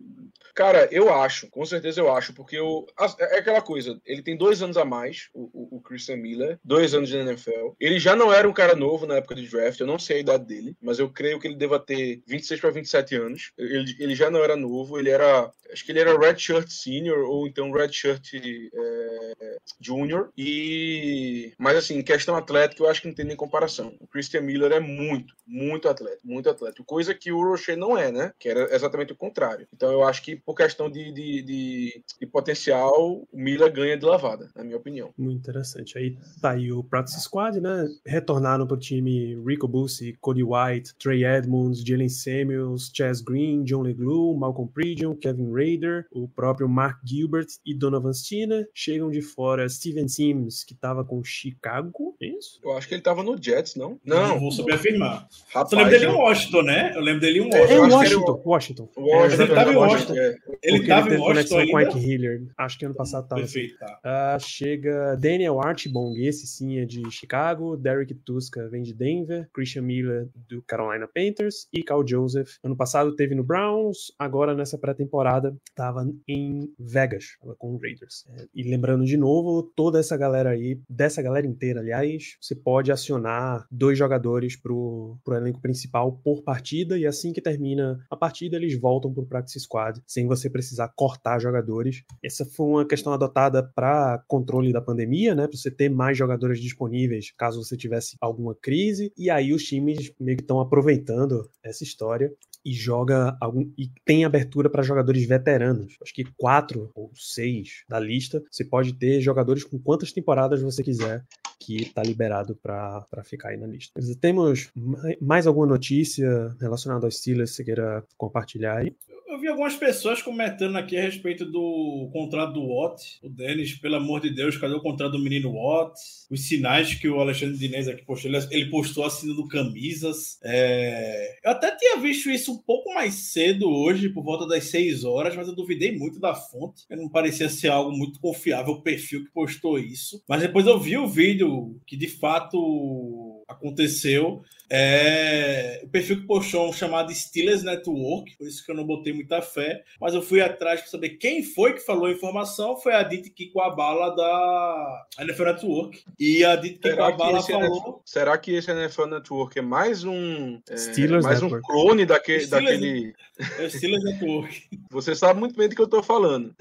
Cara, 0.59 0.89
eu 0.91 1.13
acho, 1.13 1.49
com 1.49 1.65
certeza 1.65 2.01
eu 2.01 2.13
acho, 2.13 2.33
porque 2.33 2.57
eu, 2.57 2.85
é 3.17 3.37
aquela 3.37 3.61
coisa, 3.61 3.97
ele 4.05 4.21
tem 4.21 4.35
dois 4.35 4.61
anos 4.61 4.75
a 4.75 4.83
mais, 4.83 5.29
o, 5.33 5.43
o, 5.53 5.77
o 5.77 5.81
Christian 5.81 6.17
Miller, 6.17 6.59
dois 6.61 6.93
anos 6.93 7.07
de 7.07 7.15
NFL. 7.15 7.69
Ele 7.79 7.97
já 7.97 8.13
não 8.13 8.33
era 8.33 8.45
um 8.45 8.51
cara 8.51 8.75
novo 8.75 9.05
na 9.05 9.15
época 9.15 9.35
de 9.35 9.47
draft, 9.47 9.79
eu 9.79 9.87
não 9.87 9.97
sei 9.97 10.17
a 10.17 10.19
idade 10.19 10.45
dele, 10.45 10.75
mas 10.81 10.99
eu 10.99 11.09
creio 11.09 11.39
que 11.39 11.47
ele 11.47 11.55
deva 11.55 11.79
ter 11.79 12.21
26 12.27 12.59
para 12.59 12.71
27 12.71 13.15
anos. 13.15 13.53
Ele, 13.57 13.95
ele 13.99 14.13
já 14.13 14.29
não 14.29 14.43
era 14.43 14.57
novo, 14.57 14.99
ele 14.99 15.09
era, 15.09 15.49
acho 15.71 15.85
que 15.85 15.93
ele 15.93 16.01
era 16.01 16.19
redshirt 16.19 16.67
senior 16.67 17.19
ou 17.19 17.47
então 17.47 17.71
redshirt 17.71 18.33
é, 18.33 19.31
junior. 19.79 20.29
E, 20.37 21.53
mas 21.57 21.77
assim, 21.77 22.01
questão 22.01 22.35
atlética, 22.35 22.83
eu 22.83 22.89
acho 22.89 23.01
que 23.01 23.07
não 23.07 23.15
tem 23.15 23.25
nem 23.25 23.35
comparação. 23.35 23.93
O 23.99 24.07
Christian 24.07 24.41
Miller 24.41 24.71
é 24.71 24.79
muito, 24.79 25.33
muito 25.45 25.87
atleta, 25.87 26.19
muito 26.23 26.49
atleta. 26.49 26.83
Coisa 26.85 27.13
que 27.13 27.31
o 27.31 27.41
Rocher 27.41 27.77
não 27.77 27.97
é, 27.97 28.11
né? 28.11 28.33
Que 28.39 28.49
era 28.49 28.73
exatamente 28.73 29.13
o 29.13 29.17
contrário. 29.17 29.67
Então 29.73 29.91
eu 29.91 30.03
acho 30.03 30.21
que 30.23 30.35
por 30.35 30.55
questão 30.55 30.89
de, 30.89 31.11
de, 31.11 31.41
de, 31.41 32.03
de 32.19 32.27
potencial, 32.27 33.27
o 33.31 33.37
Miller 33.37 33.71
ganha 33.71 33.97
de 33.97 34.05
lavada, 34.05 34.49
na 34.55 34.63
minha 34.63 34.77
opinião. 34.77 35.13
Muito 35.17 35.39
interessante. 35.39 35.97
Aí 35.97 36.17
tá 36.41 36.51
aí 36.51 36.71
o 36.71 36.83
Practice 36.83 37.21
Squad, 37.21 37.59
né? 37.59 37.87
Retornaram 38.05 38.65
pro 38.65 38.77
time 38.77 39.35
Rico 39.45 39.67
Bussi, 39.67 40.17
Cody 40.21 40.43
White, 40.43 40.95
Trey 40.97 41.23
Edmonds, 41.23 41.83
Jalen 41.83 42.09
Samuels, 42.09 42.91
Chaz 42.93 43.21
Green, 43.21 43.63
John 43.63 43.81
LeGlue, 43.81 44.37
Malcolm 44.37 44.71
Pridgeon, 44.71 45.15
Kevin 45.15 45.51
Raider, 45.53 46.07
o 46.11 46.27
próprio 46.27 46.67
Mark 46.67 46.99
Gilbert 47.05 47.47
e 47.65 47.73
Donovan 47.73 48.13
Stina. 48.13 48.67
Chegam 48.73 49.09
de 49.09 49.21
fora 49.21 49.48
Steven 49.69 50.07
Sims, 50.07 50.63
que 50.63 50.75
tava 50.75 51.03
com 51.03 51.23
Chicago, 51.23 52.15
é 52.21 52.27
isso? 52.27 52.59
Eu 52.63 52.77
acho 52.77 52.87
que 52.87 52.93
ele 52.93 53.01
tava 53.01 53.23
no 53.23 53.41
Jets, 53.41 53.75
não? 53.75 53.99
Não 54.05 54.27
Não, 54.29 54.39
vou 54.39 54.51
saber 54.51 54.73
afirmar. 54.73 55.27
rapaz. 55.53 55.71
Eu 55.71 55.77
lembro 55.79 55.91
dele 55.91 56.05
em 56.05 56.15
Washington, 56.15 56.61
né? 56.61 56.91
Eu 56.95 57.01
lembro 57.01 57.21
dele 57.21 57.39
em 57.39 57.53
É, 57.53 57.57
É 57.73 57.79
Washington. 57.79 57.89
que 57.89 57.97
Washington, 57.97 58.41
Washington. 58.45 58.89
Washington, 58.97 59.43
ele 59.43 59.53
tava 59.55 59.73
em 59.73 59.75
Washington, 59.75 60.13
é. 60.17 60.35
Ele 60.61 60.87
tava 60.87 61.13
em 61.13 61.17
Washington 61.17 61.67
com 61.71 61.77
ainda? 61.77 61.89
Ike 61.91 61.99
Hilliard. 61.99 62.51
Acho 62.57 62.77
que 62.77 62.85
ano 62.85 62.95
passado 62.95 63.27
tava. 63.27 63.41
Perfeito, 63.41 63.77
tá. 63.79 63.99
Ah, 64.03 64.37
chega 64.39 65.15
Daniel 65.15 65.59
Archibong, 65.61 66.19
esse 66.25 66.45
sim 66.45 66.77
é 66.79 66.85
de 66.85 67.09
Chicago, 67.09 67.77
Derek 67.77 68.13
Tuska 68.13 68.67
vem 68.69 68.83
de 68.83 68.93
Denver, 68.93 69.47
Christian 69.53 69.83
Miller 69.83 70.27
do 70.49 70.61
Carolina 70.63 71.07
Panthers 71.07 71.67
e 71.73 71.81
Cal 71.83 72.05
Joseph. 72.05 72.57
Ano 72.63 72.75
passado 72.75 73.15
teve 73.15 73.33
no 73.35 73.43
Browns, 73.43 74.11
agora 74.19 74.53
nessa 74.53 74.77
pré-temporada 74.77 75.55
tava 75.73 76.09
em 76.27 76.69
Vegas, 76.77 77.37
tava 77.39 77.55
com 77.55 77.73
o 77.73 77.77
Raiders. 77.77 78.25
É, 78.37 78.45
e 78.53 78.63
lembrando 78.63 79.05
de 79.05 79.15
novo, 79.15 79.38
toda 79.75 79.99
essa 79.99 80.17
galera 80.17 80.51
aí, 80.51 80.79
dessa 80.89 81.21
galera 81.21 81.47
inteira, 81.47 81.79
aliás, 81.79 82.37
você 82.41 82.55
pode 82.55 82.91
acionar 82.91 83.65
dois 83.71 83.97
jogadores 83.97 84.55
pro, 84.55 85.17
pro 85.23 85.35
elenco 85.35 85.61
principal 85.61 86.13
por 86.23 86.41
partida 86.43 86.97
e 86.97 87.05
assim 87.05 87.33
que 87.33 87.41
termina 87.41 87.99
a 88.09 88.15
partida 88.15 88.55
eles 88.55 88.79
voltam 88.79 89.13
pro 89.13 89.25
practice 89.25 89.59
squad 89.59 90.01
sem 90.05 90.27
você 90.27 90.49
precisar 90.49 90.89
cortar 90.95 91.39
jogadores. 91.39 92.03
Essa 92.23 92.45
foi 92.45 92.65
uma 92.67 92.87
questão 92.87 93.13
adotada 93.13 93.63
para 93.63 94.23
controle 94.27 94.71
da 94.71 94.81
pandemia, 94.81 95.35
né? 95.35 95.47
Para 95.47 95.57
você 95.57 95.71
ter 95.71 95.89
mais 95.89 96.17
jogadores 96.17 96.59
disponíveis 96.59 97.31
caso 97.37 97.63
você 97.63 97.77
tivesse 97.77 98.15
alguma 98.19 98.55
crise. 98.55 99.11
E 99.17 99.29
aí 99.29 99.53
os 99.53 99.63
times 99.63 100.11
meio 100.19 100.37
que 100.37 100.43
estão 100.43 100.59
aproveitando 100.59 101.49
essa 101.63 101.83
história 101.83 102.31
e 102.69 102.73
joga 102.73 103.35
algum 103.41 103.71
e 103.77 103.89
tem 104.05 104.23
abertura 104.25 104.69
para 104.69 104.83
jogadores 104.83 105.25
veteranos. 105.25 105.97
Acho 106.03 106.13
que 106.13 106.25
quatro 106.37 106.91
ou 106.93 107.11
seis 107.15 107.83
da 107.89 107.99
lista. 107.99 108.43
Você 108.51 108.63
pode 108.63 108.93
ter 108.93 109.19
jogadores 109.21 109.63
com 109.63 109.79
quantas 109.79 110.11
temporadas 110.11 110.61
você 110.61 110.83
quiser 110.83 111.25
que 111.59 111.89
tá 111.93 112.03
liberado 112.03 112.55
para 112.55 113.05
ficar 113.23 113.49
aí 113.49 113.57
na 113.57 113.67
lista. 113.67 113.99
Temos 114.21 114.69
mai- 114.75 115.17
mais 115.19 115.47
alguma 115.47 115.65
notícia 115.65 116.55
relacionada 116.61 117.05
aos 117.05 117.17
Steelers 117.17 117.49
que 117.51 117.55
você 117.57 117.63
queira 117.63 118.03
compartilhar 118.17 118.77
aí? 118.77 118.95
Vi 119.39 119.47
algumas 119.47 119.75
pessoas 119.75 120.21
comentando 120.21 120.75
aqui 120.75 120.97
a 120.97 121.01
respeito 121.01 121.45
do 121.45 122.09
contrato 122.11 122.53
do 122.53 122.67
Watt. 122.67 123.19
O 123.23 123.29
Denis, 123.29 123.73
pelo 123.75 123.95
amor 123.95 124.19
de 124.21 124.29
Deus, 124.29 124.57
cadê 124.57 124.73
o 124.73 124.81
contrato 124.81 125.13
do 125.13 125.19
menino 125.19 125.53
Watt? 125.53 125.93
Os 126.29 126.47
sinais 126.47 126.93
que 126.93 127.07
o 127.07 127.19
Alexandre 127.19 127.57
Dinez 127.57 127.87
aqui 127.87 128.03
postou, 128.03 128.29
ele, 128.29 128.45
ele 128.51 128.69
postou 128.69 129.05
assinando 129.05 129.47
camisas. 129.47 130.37
É, 130.43 131.39
Eu 131.43 131.51
até 131.51 131.75
tinha 131.75 131.97
visto 131.97 132.29
isso 132.29 132.51
um 132.51 132.57
pouco 132.57 132.93
mais 132.93 133.13
cedo 133.13 133.69
hoje, 133.69 134.09
por 134.09 134.23
volta 134.23 134.45
das 134.47 134.65
6 134.65 135.03
horas, 135.05 135.35
mas 135.35 135.47
eu 135.47 135.55
duvidei 135.55 135.97
muito 135.97 136.19
da 136.19 136.35
fonte. 136.35 136.83
Não 136.89 137.09
parecia 137.09 137.49
ser 137.49 137.69
algo 137.69 137.91
muito 137.91 138.19
confiável 138.19 138.73
o 138.73 138.81
perfil 138.81 139.23
que 139.23 139.31
postou 139.31 139.79
isso. 139.79 140.21
Mas 140.27 140.41
depois 140.41 140.67
eu 140.67 140.79
vi 140.79 140.97
o 140.97 141.07
vídeo 141.07 141.79
que 141.85 141.95
de 141.95 142.07
fato 142.07 143.28
aconteceu. 143.49 144.43
É, 144.71 145.81
o 145.83 145.87
perfil 145.87 146.21
que 146.21 146.27
postou 146.27 146.69
um 146.69 146.73
chamado 146.73 147.11
Steelers 147.11 147.63
Network, 147.63 148.37
por 148.37 148.47
isso 148.47 148.63
que 148.63 148.69
eu 148.71 148.75
não 148.75 148.85
botei 148.85 149.11
muita 149.11 149.41
fé, 149.41 149.83
mas 149.99 150.13
eu 150.13 150.21
fui 150.21 150.41
atrás 150.41 150.79
para 150.81 150.89
saber 150.91 151.09
quem 151.17 151.41
foi 151.41 151.73
que 151.73 151.79
falou 151.79 152.05
a 152.05 152.11
informação, 152.11 152.77
foi 152.77 152.93
a 152.93 153.01
Dite 153.01 153.31
Kikwabala 153.31 154.15
da 154.15 155.07
NFL 155.21 155.43
Network. 155.45 156.03
E 156.19 156.45
a 156.45 156.51
Será 156.51 156.61
que, 156.61 156.77
Kikwabala 156.77 157.39
esse 157.39 157.51
falou... 157.51 157.65
NFL, 157.67 157.91
será 158.05 158.37
que 158.37 158.51
esse 158.51 158.71
NFL 158.71 159.05
Network 159.07 159.57
é 159.57 159.61
mais 159.63 160.03
um 160.03 160.61
é, 160.69 160.77
Steelers 160.77 161.25
mais 161.25 161.41
um 161.41 161.45
Network. 161.49 161.65
clone 161.67 162.05
daquele, 162.05 162.41
Steelers- 162.41 162.79
daquele. 162.79 163.13
É 163.57 163.65
o 163.65 163.71
Steelers 163.71 164.03
Network. 164.03 164.69
Você 164.91 165.15
sabe 165.15 165.39
muito 165.39 165.55
bem 165.55 165.67
do 165.67 165.75
que 165.75 165.81
eu 165.81 165.87
tô 165.87 166.03
falando. 166.03 166.53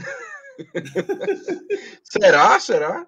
será? 2.03 2.59
Será? 2.59 3.07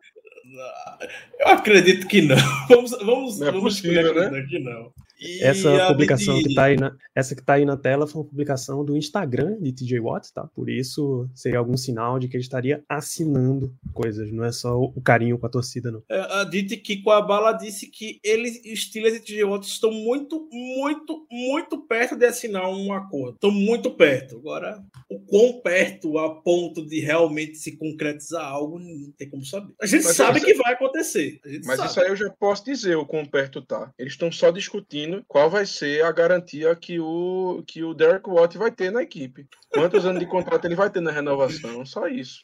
Eu 1.39 1.49
acredito 1.49 2.07
que 2.07 2.23
não. 2.23 2.37
Vamos, 2.69 2.91
vamos, 2.91 3.41
Não 3.41 3.49
é 3.49 3.51
vamos 3.53 3.81
possível, 3.81 4.15
né? 4.15 4.47
que 4.49 4.59
não. 4.59 4.93
E 5.21 5.43
Essa 5.43 5.87
publicação 5.89 6.43
que 6.43 6.55
tá 6.55 6.65
aí 6.65 6.77
na, 6.77 6.97
essa 7.15 7.35
que 7.37 7.43
tá 7.43 7.55
aí 7.55 7.65
na 7.65 7.77
tela 7.77 8.07
foi 8.07 8.23
uma 8.23 8.29
publicação 8.29 8.85
do 8.85 8.97
Instagram 8.97 9.59
de 9.61 9.73
TJ 9.73 10.01
Watt, 10.01 10.33
tá? 10.33 10.49
Por 10.55 10.71
isso 10.71 11.29
seria 11.35 11.59
algum 11.59 11.77
sinal 11.77 12.19
de 12.19 12.27
que 12.29 12.37
ele 12.37 12.43
estaria 12.43 12.83
assinando 12.89 13.75
coisas, 13.93 14.33
não 14.33 14.45
é 14.45 14.53
só 14.53 14.79
o 14.81 15.01
carinho 15.03 15.39
com 15.39 15.47
a 15.47 15.51
torcida, 15.51 15.91
não. 15.91 16.03
É, 16.09 16.21
A 16.41 16.45
Dite 16.45 16.77
Kikwabala 16.77 17.53
disse 17.53 17.87
que 17.89 18.19
eles, 18.25 18.61
os 18.73 18.83
Steelers 18.85 19.17
e 19.17 19.21
TJ 19.21 19.45
Watt 19.45 19.67
estão 19.67 19.91
muito, 19.93 20.49
muito, 20.51 21.27
muito 21.31 21.79
perto 21.87 22.17
de 22.17 22.25
assinar 22.25 22.69
um 22.71 22.93
acordo. 22.93 23.35
Estão 23.35 23.51
muito 23.51 23.91
perto. 23.91 24.37
Agora, 24.37 24.83
o 25.09 25.21
quão 25.21 25.61
perto 25.61 26.19
a 26.19 26.35
ponto 26.41 26.87
de 26.87 27.01
realmente 27.01 27.59
se 27.59 27.77
concretizar 27.77 28.45
algo, 28.47 28.79
não 28.79 29.13
tem 29.19 29.29
como 29.29 29.45
saber. 29.45 29.73
A 29.81 29.87
gente 29.87 30.05
Mas 30.05 30.17
sabe 30.17 30.39
isso- 30.39 30.47
que 30.47 30.55
vai 30.55 30.73
acontecer. 30.73 31.41
A 31.45 31.49
gente 31.49 31.67
Mas 31.67 31.77
sabe. 31.77 31.91
isso 31.91 32.01
aí 32.01 32.09
eu 32.09 32.17
já 32.17 32.31
posso 32.31 32.65
dizer 32.65 32.97
o 32.97 33.05
quão 33.05 33.27
perto 33.27 33.61
tá. 33.61 33.93
Eles 33.99 34.13
estão 34.15 34.31
só 34.33 34.51
discutindo 34.51 35.10
qual 35.29 35.49
vai 35.51 35.67
ser 35.67 36.05
a 36.05 36.13
garantia 36.13 36.75
que 36.77 36.99
o, 37.01 37.63
que 37.67 37.83
o 37.83 37.95
Derek 37.95 38.29
Watt 38.29 38.57
vai 38.59 38.71
ter 38.71 38.91
na 38.91 39.03
equipe. 39.03 39.47
Quantos 39.73 40.05
anos 40.05 40.19
de 40.19 40.27
contrato 40.27 40.65
ele 40.65 40.75
vai 40.75 40.91
ter 40.91 41.01
na 41.01 41.13
renovação? 41.13 41.87
Só 41.87 42.09
isso. 42.09 42.41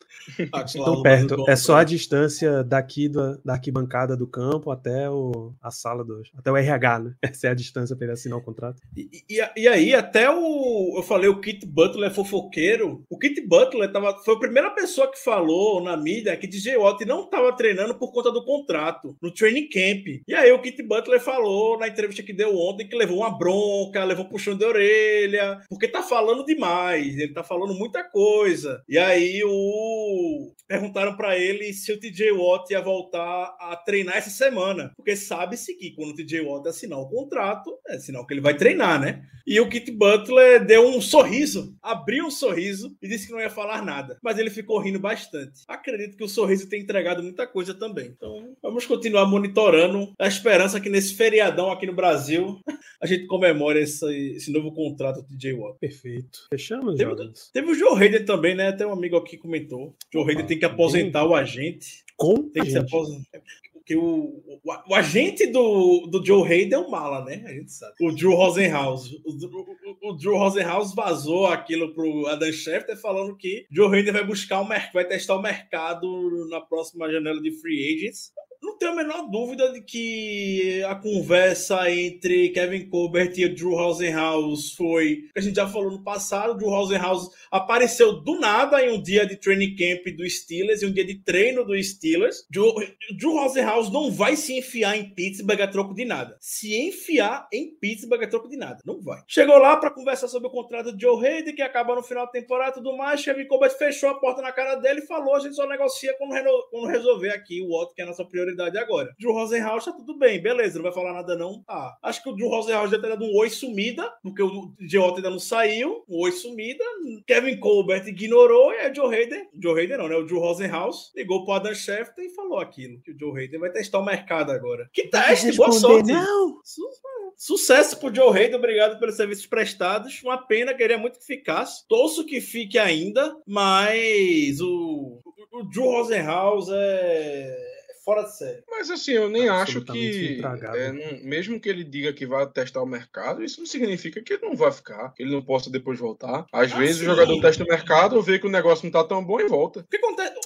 Ah, 0.53 0.63
claro, 0.65 1.03
perto. 1.03 1.45
É 1.49 1.57
só 1.57 1.77
a 1.77 1.85
distância 1.85 2.63
daqui 2.63 3.09
do, 3.09 3.37
da 3.45 3.55
arquibancada 3.55 4.17
do 4.17 4.29
campo 4.29 4.71
até 4.71 5.11
o, 5.11 5.53
a 5.61 5.73
sala 5.73 6.05
do. 6.05 6.23
Até 6.37 6.53
o 6.53 6.57
RH, 6.57 6.99
né? 7.01 7.15
Essa 7.23 7.49
é 7.49 7.51
a 7.51 7.55
distância 7.55 7.97
para 7.97 8.07
ele 8.07 8.13
assinar 8.13 8.39
o 8.39 8.43
contrato. 8.43 8.81
E, 8.97 9.09
e- 9.29 9.51
e 9.57 9.67
aí, 9.69 9.93
até 9.93 10.31
o. 10.31 10.95
Eu 10.97 11.03
falei, 11.03 11.29
o 11.29 11.41
Kit 11.41 11.67
Butler 11.67 12.11
é 12.11 12.15
fofoqueiro. 12.15 13.03
O 13.11 13.19
Kit 13.19 13.41
Butler 13.41 13.91
tava, 13.91 14.17
foi 14.25 14.35
a 14.37 14.39
primeira 14.39 14.71
pessoa 14.71 15.11
que 15.11 15.19
falou 15.19 15.83
na 15.83 15.97
mídia 15.97 16.37
que 16.37 16.47
DJ 16.47 16.77
Watt 16.77 17.05
não 17.05 17.25
estava 17.25 17.53
treinando 17.57 17.97
por 17.97 18.13
conta 18.13 18.31
do 18.31 18.45
contrato 18.45 19.17
no 19.21 19.33
training 19.33 19.69
camp. 19.69 20.23
E 20.29 20.35
aí, 20.35 20.53
o 20.53 20.63
Kit 20.63 20.81
Butler 20.83 21.21
falou 21.21 21.77
na 21.77 21.89
entrevista 21.89 22.23
que 22.23 22.33
deu 22.33 22.55
ontem 22.57 22.89
que 22.89 22.97
levou 22.97 23.19
uma 23.19 23.37
bronca, 23.37 24.05
levou 24.05 24.25
um 24.25 24.29
puxão 24.29 24.57
de 24.57 24.65
orelha, 24.65 25.61
porque 25.69 25.89
tá 25.89 26.03
falando 26.03 26.45
demais, 26.45 27.17
ele 27.17 27.33
tá 27.33 27.43
falando 27.43 27.75
muita 27.75 28.03
coisa. 28.05 28.83
E 28.89 28.99
aí, 28.99 29.43
o. 29.45 30.53
Perguntaram 30.67 31.17
pra 31.17 31.39
ele 31.39 31.73
se 31.73 31.93
o 31.93 32.01
TJ 32.01 32.33
Watt 32.33 32.73
ia 32.73 32.81
voltar 32.81 33.57
a 33.61 33.77
treinar 33.77 34.17
essa 34.17 34.31
semana. 34.31 34.93
Porque 34.97 35.15
sabe-se 35.15 35.77
que 35.77 35.95
quando 35.95 36.11
o 36.11 36.15
TJ 36.15 36.41
Watt 36.41 36.69
assinar 36.69 36.99
o 36.99 37.09
contrato, 37.09 37.79
é 37.87 37.99
sinal 37.99 38.27
que 38.27 38.35
ele 38.35 38.41
vai 38.41 38.57
treinar, 38.57 39.01
né? 39.01 39.23
E 39.47 39.61
o 39.61 39.69
Kit 39.69 39.93
Butler 39.93 40.67
deu 40.67 40.89
um 40.89 41.01
sorriso, 41.01 41.73
abriu 41.81 42.27
um 42.27 42.31
sorriso 42.31 42.97
e 43.01 43.09
disse 43.09 43.29
que 43.29 43.33
não 43.33 43.41
ia 43.41 43.49
falar 43.49 43.81
nada. 43.85 44.19
Mas 44.21 44.39
ele 44.39 44.51
ficou 44.51 44.81
rindo 44.81 44.99
bastante. 44.99 45.63
Acredito 45.69 46.17
que 46.17 46.25
o 46.25 46.29
sorriso 46.29 46.69
tem 46.69 46.83
entregado 46.83 47.23
muita 47.23 47.47
coisa 47.47 47.73
também. 47.73 48.07
Então, 48.07 48.57
vamos 48.61 48.87
continuar 48.87 49.25
monitorando 49.27 50.13
a 50.19 50.27
esperança 50.27 50.81
que 50.81 50.89
nesse 50.89 51.15
feriadão 51.15 51.71
aqui 51.71 51.87
no 51.87 51.95
Brasil 51.95 52.46
a 53.01 53.07
gente 53.07 53.27
comemore 53.27 53.81
esse, 53.81 54.07
esse 54.37 54.53
novo 54.53 54.73
contrato 54.73 55.23
do 55.23 55.29
TJ 55.29 55.55
Watt. 55.55 55.79
Perfeito. 55.79 56.47
Fechamos, 56.51 56.97
Teve-? 56.97 57.33
Teve 57.53 57.71
o 57.71 57.75
Joe 57.75 57.99
Hayden 57.99 58.25
também, 58.25 58.55
né? 58.55 58.69
Até 58.69 58.87
um 58.87 58.93
amigo 58.93 59.17
aqui 59.17 59.37
comentou. 59.37 59.95
Joe 60.13 60.25
Hayden 60.25 60.47
tem 60.47 60.59
que 60.59 60.65
aposentar 60.65 61.25
o 61.25 61.35
agente. 61.35 62.05
Com 62.17 62.49
Tem 62.49 62.63
que 62.63 62.71
se 62.71 62.79
aposentar. 62.79 63.43
Porque 63.87 63.95
o, 63.95 64.03
o, 64.03 64.61
o 64.89 64.95
agente 64.97 65.47
do, 65.47 66.09
do 66.11 66.25
Joe 66.25 66.43
Hayden 66.43 66.75
é 66.75 66.79
um 66.79 66.91
mala, 66.91 67.25
né? 67.25 67.45
A 67.47 67.53
gente 67.53 67.71
sabe. 67.71 67.95
O 68.01 68.11
Drew 68.11 68.35
Rosenhaus. 68.35 69.13
O, 69.25 69.31
o, 69.31 70.11
o 70.11 70.17
Drew 70.17 70.37
Rosenhaus 70.37 70.93
vazou 70.93 71.47
aquilo 71.47 71.95
pro 71.95 72.27
Adam 72.27 72.53
Schefter 72.53 73.01
falando 73.01 73.37
que 73.37 73.65
Joe 73.71 73.95
Hayden 73.95 74.13
vai 74.13 74.27
buscar 74.27 74.61
o 74.61 74.69
mercado, 74.69 74.93
vai 74.93 75.07
testar 75.07 75.37
o 75.37 75.43
mercado 75.43 76.49
na 76.51 76.61
próxima 76.61 77.09
janela 77.09 77.41
de 77.41 77.53
free 77.61 77.95
agents. 77.95 78.33
Não 78.77 78.79
tenho 78.79 78.93
a 78.93 78.95
menor 78.95 79.31
dúvida 79.31 79.73
de 79.73 79.81
que 79.81 80.83
a 80.85 80.95
conversa 80.95 81.91
entre 81.91 82.51
Kevin 82.51 82.91
Colbert 82.91 83.33
e 83.39 83.49
Drew 83.49 83.75
Rosenhaus 83.75 84.75
foi. 84.75 85.23
A 85.35 85.41
gente 85.41 85.57
já 85.57 85.67
falou 85.67 85.91
no 85.91 86.05
passado, 86.05 86.59
Drew 86.59 86.69
Rosenhaus 86.69 87.31
apareceu 87.51 88.21
do 88.21 88.39
nada 88.39 88.85
em 88.85 88.91
um 88.91 89.01
dia 89.03 89.25
de 89.25 89.37
training 89.37 89.75
camp 89.77 90.15
do 90.15 90.29
Steelers, 90.29 90.83
em 90.83 90.89
um 90.89 90.93
dia 90.93 91.07
de 91.07 91.15
treino 91.23 91.65
do 91.65 91.83
Steelers. 91.83 92.47
Drew, 92.51 92.71
Drew 93.17 93.33
Rosenhaus 93.33 93.91
não 93.91 94.11
vai 94.13 94.37
se 94.37 94.59
enfiar 94.59 94.95
em 94.95 95.09
Pittsburgh 95.15 95.63
a 95.63 95.69
troco 95.69 95.95
de 95.95 96.05
nada. 96.05 96.37
Se 96.39 96.77
enfiar 96.77 97.49
em 97.51 97.75
Pittsburgh 97.81 98.25
a 98.25 98.29
troco 98.29 98.47
de 98.47 98.59
nada. 98.59 98.81
Não 98.85 99.01
vai. 99.01 99.23
Chegou 99.27 99.57
lá 99.57 99.79
para 99.79 99.91
conversar 99.91 100.29
sobre 100.29 100.49
o 100.49 100.53
contrato 100.53 100.95
de 100.95 101.01
Joe 101.01 101.27
Hayden, 101.27 101.55
que 101.55 101.63
acaba 101.63 101.95
no 101.95 102.03
final 102.03 102.27
da 102.27 102.33
temporada 102.33 102.73
e 102.73 102.75
tudo 102.75 102.95
mais. 102.95 103.25
Kevin 103.25 103.47
Colbert 103.47 103.79
fechou 103.79 104.11
a 104.11 104.21
porta 104.21 104.43
na 104.43 104.53
cara 104.53 104.75
dele 104.75 105.01
e 105.01 105.07
falou: 105.07 105.35
a 105.35 105.41
gente 105.41 105.55
só 105.57 105.67
negocia 105.67 106.15
quando, 106.19 106.33
reno- 106.35 106.67
quando 106.71 106.89
resolver 106.89 107.31
aqui 107.31 107.63
o 107.63 107.71
outro, 107.71 107.95
que 107.95 108.03
é 108.03 108.05
a 108.05 108.09
nossa 108.09 108.23
prioridade 108.23 108.66
agora. 108.79 109.15
Drew 109.19 109.33
Rosenhaus 109.33 109.85
tá 109.85 109.93
tudo 109.93 110.19
bem, 110.19 110.41
beleza, 110.41 110.77
não 110.77 110.83
vai 110.85 110.93
falar 110.93 111.13
nada 111.13 111.37
não. 111.37 111.63
Ah, 111.69 111.97
acho 112.03 112.23
que 112.23 112.29
o 112.29 112.33
Drew 112.33 112.49
Rosenhaus 112.49 112.91
já 112.91 112.99
ter 112.99 113.09
dado 113.09 113.25
um 113.25 113.37
oi 113.37 113.51
sumida, 113.51 114.13
porque 114.23 114.43
o 114.43 114.73
Geota 114.81 115.17
ainda 115.17 115.31
não 115.31 115.39
saiu. 115.39 116.05
Um 116.09 116.21
oi 116.23 116.33
sumida. 116.33 116.85
Kevin 117.27 117.59
Colbert 117.59 118.07
ignorou 118.07 118.73
e 118.73 118.77
aí 118.79 118.91
o 118.91 118.95
Joe 118.95 119.15
Hayden, 119.15 119.49
Joe 119.63 119.79
Hayden 119.81 119.99
não, 119.99 120.09
né? 120.09 120.17
O 120.17 120.25
Drew 120.25 120.39
Rosenhaus 120.41 121.13
ligou 121.15 121.45
pro 121.45 121.55
Adam 121.55 121.75
Schefter 121.75 122.25
e 122.25 122.35
falou 122.35 122.59
aquilo, 122.59 123.01
que 123.03 123.13
o 123.13 123.19
Joe 123.19 123.39
Hayden 123.39 123.61
vai 123.61 123.71
testar 123.71 123.99
o 123.99 124.05
mercado 124.05 124.51
agora. 124.53 124.89
Que 124.93 125.09
teste, 125.09 125.53
boa 125.57 125.73
sorte. 125.73 126.13
Não! 126.13 126.61
Su- 126.65 126.91
Sucesso 127.39 128.01
pro 128.01 128.15
Joe 128.15 128.31
Hayden, 128.35 128.57
obrigado 128.57 128.99
pelos 128.99 129.15
serviços 129.15 129.47
prestados. 129.47 130.23
Uma 130.23 130.39
pena, 130.39 130.73
queria 130.73 130.97
muito 130.97 131.19
que 131.19 131.27
ficasse. 131.27 131.87
Torço 131.87 132.25
que 132.25 132.41
fique 132.41 132.79
ainda, 132.79 133.37
mas 133.47 134.59
o, 134.61 135.21
o, 135.53 135.59
o 135.61 135.63
Drew 135.65 135.85
Rosenhaus 135.85 136.69
é 136.73 137.76
fora 138.07 138.23
de 138.23 138.37
série. 138.37 138.63
Mas 138.71 138.89
assim, 138.89 139.11
eu 139.13 139.29
nem 139.29 139.49
acho 139.49 139.79
Absolutamente 139.79 140.37
que. 140.37 140.43
é, 140.79 140.93
não- 140.93 141.25
mesmo 141.29 141.59
que 141.61 141.69
ele 141.69 141.83
diga 141.83 142.13
que 142.13 142.25
vai 142.25 142.47
testar 142.47 142.81
o 142.81 142.87
mercado, 142.87 143.43
isso 143.43 143.59
não 143.59 143.67
significa 143.67 144.23
que 144.23 144.35
ele 144.35 144.47
não 144.47 144.55
vai 144.55 144.71
ficar, 144.71 145.13
que 145.13 145.25
ele 145.25 145.33
não 145.33 145.43
possa 145.43 145.69
depois 145.69 145.99
voltar. 145.99 146.47
Às 146.53 146.73
Ah, 146.73 146.77
vezes 146.79 146.99
sim. 146.99 147.03
o 147.03 147.07
jogador 147.07 147.41
testa 147.41 147.65
o 147.65 147.67
mercado, 147.67 148.23
vê 148.23 148.39
que 148.39 148.47
o 148.47 148.51
negócio 148.51 148.85
não 148.85 148.93
tá 148.93 149.03
tão 149.03 149.25
bom 149.25 149.41
e 149.41 149.49
volta. 149.49 149.81
O 149.81 149.85
que 149.85 149.97
acontece? 149.97 150.37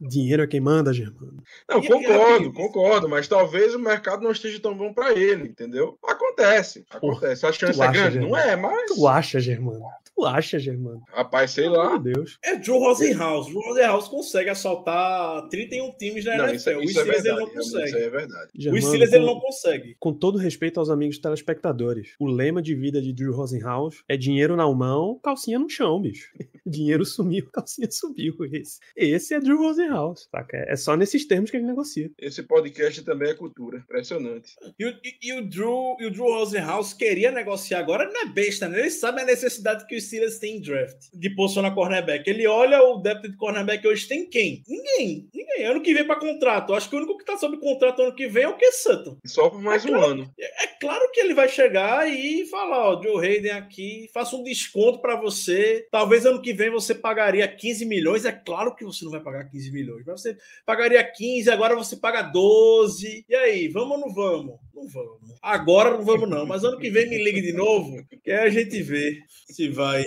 Dinheiro 0.00 0.42
é 0.42 0.46
quem 0.46 0.60
manda, 0.60 0.92
Germano. 0.92 1.42
Não, 1.68 1.78
e 1.82 1.86
concordo, 1.86 2.52
concordo, 2.52 3.08
mas 3.08 3.28
talvez 3.28 3.74
o 3.74 3.78
mercado 3.78 4.22
não 4.22 4.32
esteja 4.32 4.58
tão 4.60 4.76
bom 4.76 4.92
pra 4.92 5.12
ele, 5.12 5.48
entendeu? 5.48 5.98
Acontece, 6.04 6.84
acontece. 6.90 7.46
A 7.46 7.52
chance 7.52 7.80
é 7.80 7.84
acha, 7.84 7.92
grande, 7.92 8.18
não 8.18 8.36
é, 8.36 8.56
mas. 8.56 8.92
Tu 8.94 9.06
acha, 9.06 9.38
Germano? 9.40 9.84
Tu 10.20 10.26
acha, 10.26 10.58
Germano? 10.58 11.00
Rapaz, 11.08 11.50
sei 11.52 11.66
lá. 11.68 11.96
de 11.96 12.12
Deus. 12.12 12.38
É 12.44 12.54
Drew 12.56 12.78
Rosenhaus. 12.78 13.46
Drew 13.46 13.60
Rosenhaus 13.62 14.06
consegue 14.06 14.50
assaltar 14.50 15.48
31 15.48 15.92
times 15.96 16.24
na 16.26 16.36
Não, 16.36 16.48
NFL. 16.50 16.70
isso, 16.70 16.78
o 16.78 16.82
isso 16.82 17.00
é 17.00 17.02
Steelers 17.04 17.24
ele 17.24 17.34
verdade. 17.34 17.40
não 17.40 17.54
consegue. 17.54 17.96
aí 17.96 18.02
é 18.02 18.10
verdade. 18.10 18.50
O 18.54 18.60
Germano, 18.60 18.86
Steelers 18.86 19.12
ele 19.14 19.24
não 19.26 19.40
consegue. 19.40 19.96
Com 19.98 20.12
todo 20.12 20.36
respeito 20.36 20.78
aos 20.78 20.90
amigos 20.90 21.18
telespectadores, 21.18 22.14
o 22.20 22.26
lema 22.26 22.60
de 22.60 22.74
vida 22.74 23.00
de 23.00 23.14
Drew 23.14 23.32
Rosenhaus 23.32 24.04
é 24.08 24.16
dinheiro 24.16 24.56
na 24.56 24.70
mão, 24.70 25.18
calcinha 25.22 25.58
no 25.58 25.70
chão, 25.70 26.00
bicho. 26.02 26.30
dinheiro 26.66 27.04
sumiu, 27.06 27.48
calcinha 27.52 27.90
subiu. 27.90 28.34
Esse, 28.52 28.78
esse 28.94 29.32
é 29.34 29.40
Drew 29.40 29.56
Rosenhaus, 29.56 30.28
saca? 30.30 30.58
É 30.68 30.76
só 30.76 30.96
nesses 30.98 31.26
termos 31.26 31.50
que 31.50 31.56
ele 31.56 31.66
negocia. 31.66 32.10
Esse 32.18 32.42
podcast 32.42 33.02
também 33.04 33.30
é 33.30 33.34
cultura. 33.34 33.78
Impressionante. 33.78 34.54
E, 34.78 34.84
o- 34.84 34.90
e- 35.02 35.18
e 35.22 35.32
o 35.38 35.48
Drew, 35.48 35.96
e 35.98 36.04
o 36.06 36.10
Drew 36.10 36.24
Rosenhaus 36.26 36.92
queria 36.92 37.30
negociar 37.30 37.78
agora, 37.78 38.04
ele 38.04 38.12
não 38.12 38.22
é 38.22 38.26
besta, 38.26 38.68
né? 38.68 38.80
Ele 38.80 38.90
sabe 38.90 39.22
a 39.22 39.24
necessidade 39.24 39.86
que 39.86 39.96
os 39.96 40.09
Steelers 40.10 40.38
têm 40.38 40.56
em 40.56 40.60
draft 40.60 41.06
de 41.14 41.30
posicionar 41.30 41.74
cornerback. 41.74 42.28
Ele 42.28 42.46
olha 42.46 42.82
o 42.82 42.98
depth 42.98 43.22
de 43.22 43.36
cornerback 43.36 43.86
hoje 43.86 44.08
tem 44.08 44.28
quem? 44.28 44.62
Ninguém. 44.66 45.28
Ano 45.64 45.82
que 45.82 45.94
vem 45.94 46.06
para 46.06 46.18
contrato. 46.18 46.74
Acho 46.74 46.88
que 46.88 46.94
o 46.96 46.98
único 46.98 47.16
que 47.18 47.24
tá 47.24 47.36
sob 47.36 47.56
contrato 47.58 48.02
ano 48.02 48.14
que 48.14 48.26
vem 48.28 48.44
é 48.44 48.48
o 48.48 48.56
que 48.56 48.70
Sutton. 48.72 49.16
E 49.24 49.28
só 49.28 49.48
por 49.48 49.60
mais 49.60 49.84
É 49.84 49.88
um 49.88 49.92
claro. 49.92 50.12
ano. 50.12 50.30
É 50.38 50.66
claro 50.80 51.10
que 51.12 51.20
ele 51.20 51.34
vai 51.34 51.48
chegar 51.48 52.08
e 52.08 52.46
falar, 52.46 52.90
ó, 52.90 53.02
Joe 53.02 53.24
Hayden 53.26 53.52
aqui, 53.52 54.08
faça 54.12 54.36
um 54.36 54.42
desconto 54.42 55.00
para 55.00 55.16
você. 55.16 55.86
Talvez 55.90 56.24
ano 56.26 56.42
que 56.42 56.52
vem 56.52 56.70
você 56.70 56.94
pagaria 56.94 57.46
15 57.46 57.84
milhões. 57.86 58.24
É 58.24 58.32
claro 58.32 58.74
que 58.74 58.84
você 58.84 59.04
não 59.04 59.12
vai 59.12 59.20
pagar 59.20 59.48
15 59.48 59.72
milhões, 59.72 60.04
mas 60.06 60.20
você 60.20 60.36
pagaria 60.64 61.02
15, 61.02 61.50
agora 61.50 61.74
você 61.74 61.96
paga 61.96 62.22
12. 62.22 63.24
E 63.28 63.34
aí, 63.34 63.68
vamos 63.68 63.92
ou 63.92 63.98
não 63.98 64.14
vamos? 64.14 64.58
Não 64.74 64.88
vamos. 64.88 65.20
Agora 65.42 65.90
não 65.90 66.04
vamos 66.04 66.28
não, 66.28 66.46
mas 66.46 66.64
ano 66.64 66.78
que 66.78 66.90
vem 66.90 67.08
me 67.08 67.22
ligue 67.22 67.42
de 67.42 67.52
novo, 67.52 68.02
que 68.24 68.30
aí 68.30 68.46
a 68.46 68.50
gente 68.50 68.82
vê 68.82 69.18
se 69.28 69.68
vai. 69.68 70.04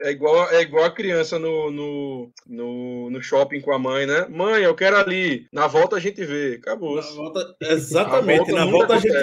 É 0.00 0.10
igual, 0.10 0.50
é 0.50 0.62
igual 0.62 0.84
a 0.84 0.90
criança 0.90 1.38
no, 1.38 1.70
no, 1.70 2.30
no, 2.46 3.10
no 3.10 3.22
shopping 3.22 3.60
com 3.60 3.72
a 3.72 3.78
mãe, 3.78 4.06
né? 4.06 4.26
Mãe, 4.30 4.62
eu 4.62 4.74
quero 4.74 4.93
ali. 5.00 5.46
Na 5.52 5.66
volta 5.66 5.96
a 5.96 6.00
gente 6.00 6.24
vê. 6.24 6.56
Acabou. 6.56 6.96
Na 6.96 7.02
volta, 7.02 7.56
exatamente, 7.60 8.52
A 8.52 8.64
volta 8.64 8.64
na 8.64 8.70
volta 8.70 8.94
a 8.94 8.98
gente 8.98 9.14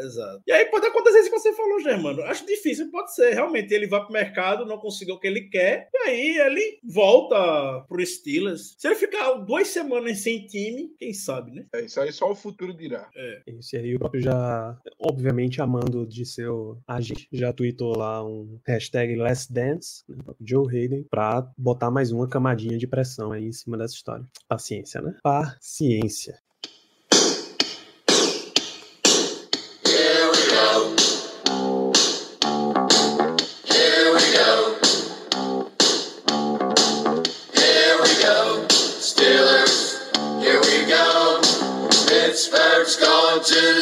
Exato. 0.00 0.42
E 0.46 0.52
aí 0.52 0.66
pode 0.66 0.86
acontecer 0.86 1.20
isso 1.20 1.30
que 1.30 1.38
você 1.38 1.52
falou, 1.52 1.80
Germano. 1.80 2.22
Acho 2.22 2.46
difícil, 2.46 2.90
pode 2.90 3.14
ser. 3.14 3.34
Realmente, 3.34 3.72
ele 3.72 3.86
vai 3.86 4.02
pro 4.02 4.12
mercado, 4.12 4.66
não 4.66 4.78
conseguiu 4.78 5.14
o 5.14 5.20
que 5.20 5.26
ele 5.26 5.42
quer, 5.42 5.88
e 5.92 5.98
aí 6.08 6.38
ele 6.38 6.78
volta 6.84 7.84
pro 7.88 8.04
Steelers. 8.04 8.74
Se 8.78 8.86
ele 8.88 8.96
ficar 8.96 9.32
duas 9.34 9.68
semanas 9.68 10.18
sem 10.20 10.46
time, 10.46 10.90
quem 10.98 11.12
sabe, 11.12 11.52
né? 11.52 11.66
É 11.74 11.82
isso 11.82 12.00
aí, 12.00 12.12
só 12.12 12.30
o 12.30 12.34
futuro 12.34 12.74
dirá. 12.74 13.08
Isso 13.46 13.76
aí 13.76 13.94
o 13.94 13.98
próprio 13.98 14.22
já, 14.22 14.78
obviamente, 14.98 15.60
amando 15.60 16.06
de 16.06 16.24
seu 16.24 16.78
agente, 16.86 17.28
já 17.32 17.52
tweetou 17.52 17.96
lá 17.96 18.24
um 18.24 18.58
hashtag 18.66 19.16
Last 19.16 19.52
Dance, 19.52 20.04
né, 20.08 20.16
Joe 20.40 20.66
Hayden, 20.68 21.04
pra 21.04 21.50
botar 21.56 21.90
mais 21.90 22.12
uma 22.12 22.28
camadinha 22.28 22.78
de 22.78 22.86
pressão 22.86 23.32
aí 23.32 23.44
em 23.44 23.52
cima 23.52 23.76
dessa 23.76 23.94
história 23.94 24.24
paciência, 24.48 25.00
né? 25.00 25.14
Paciência. 25.22 26.40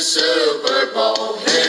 Super 0.01 0.93
Bowl. 0.93 1.60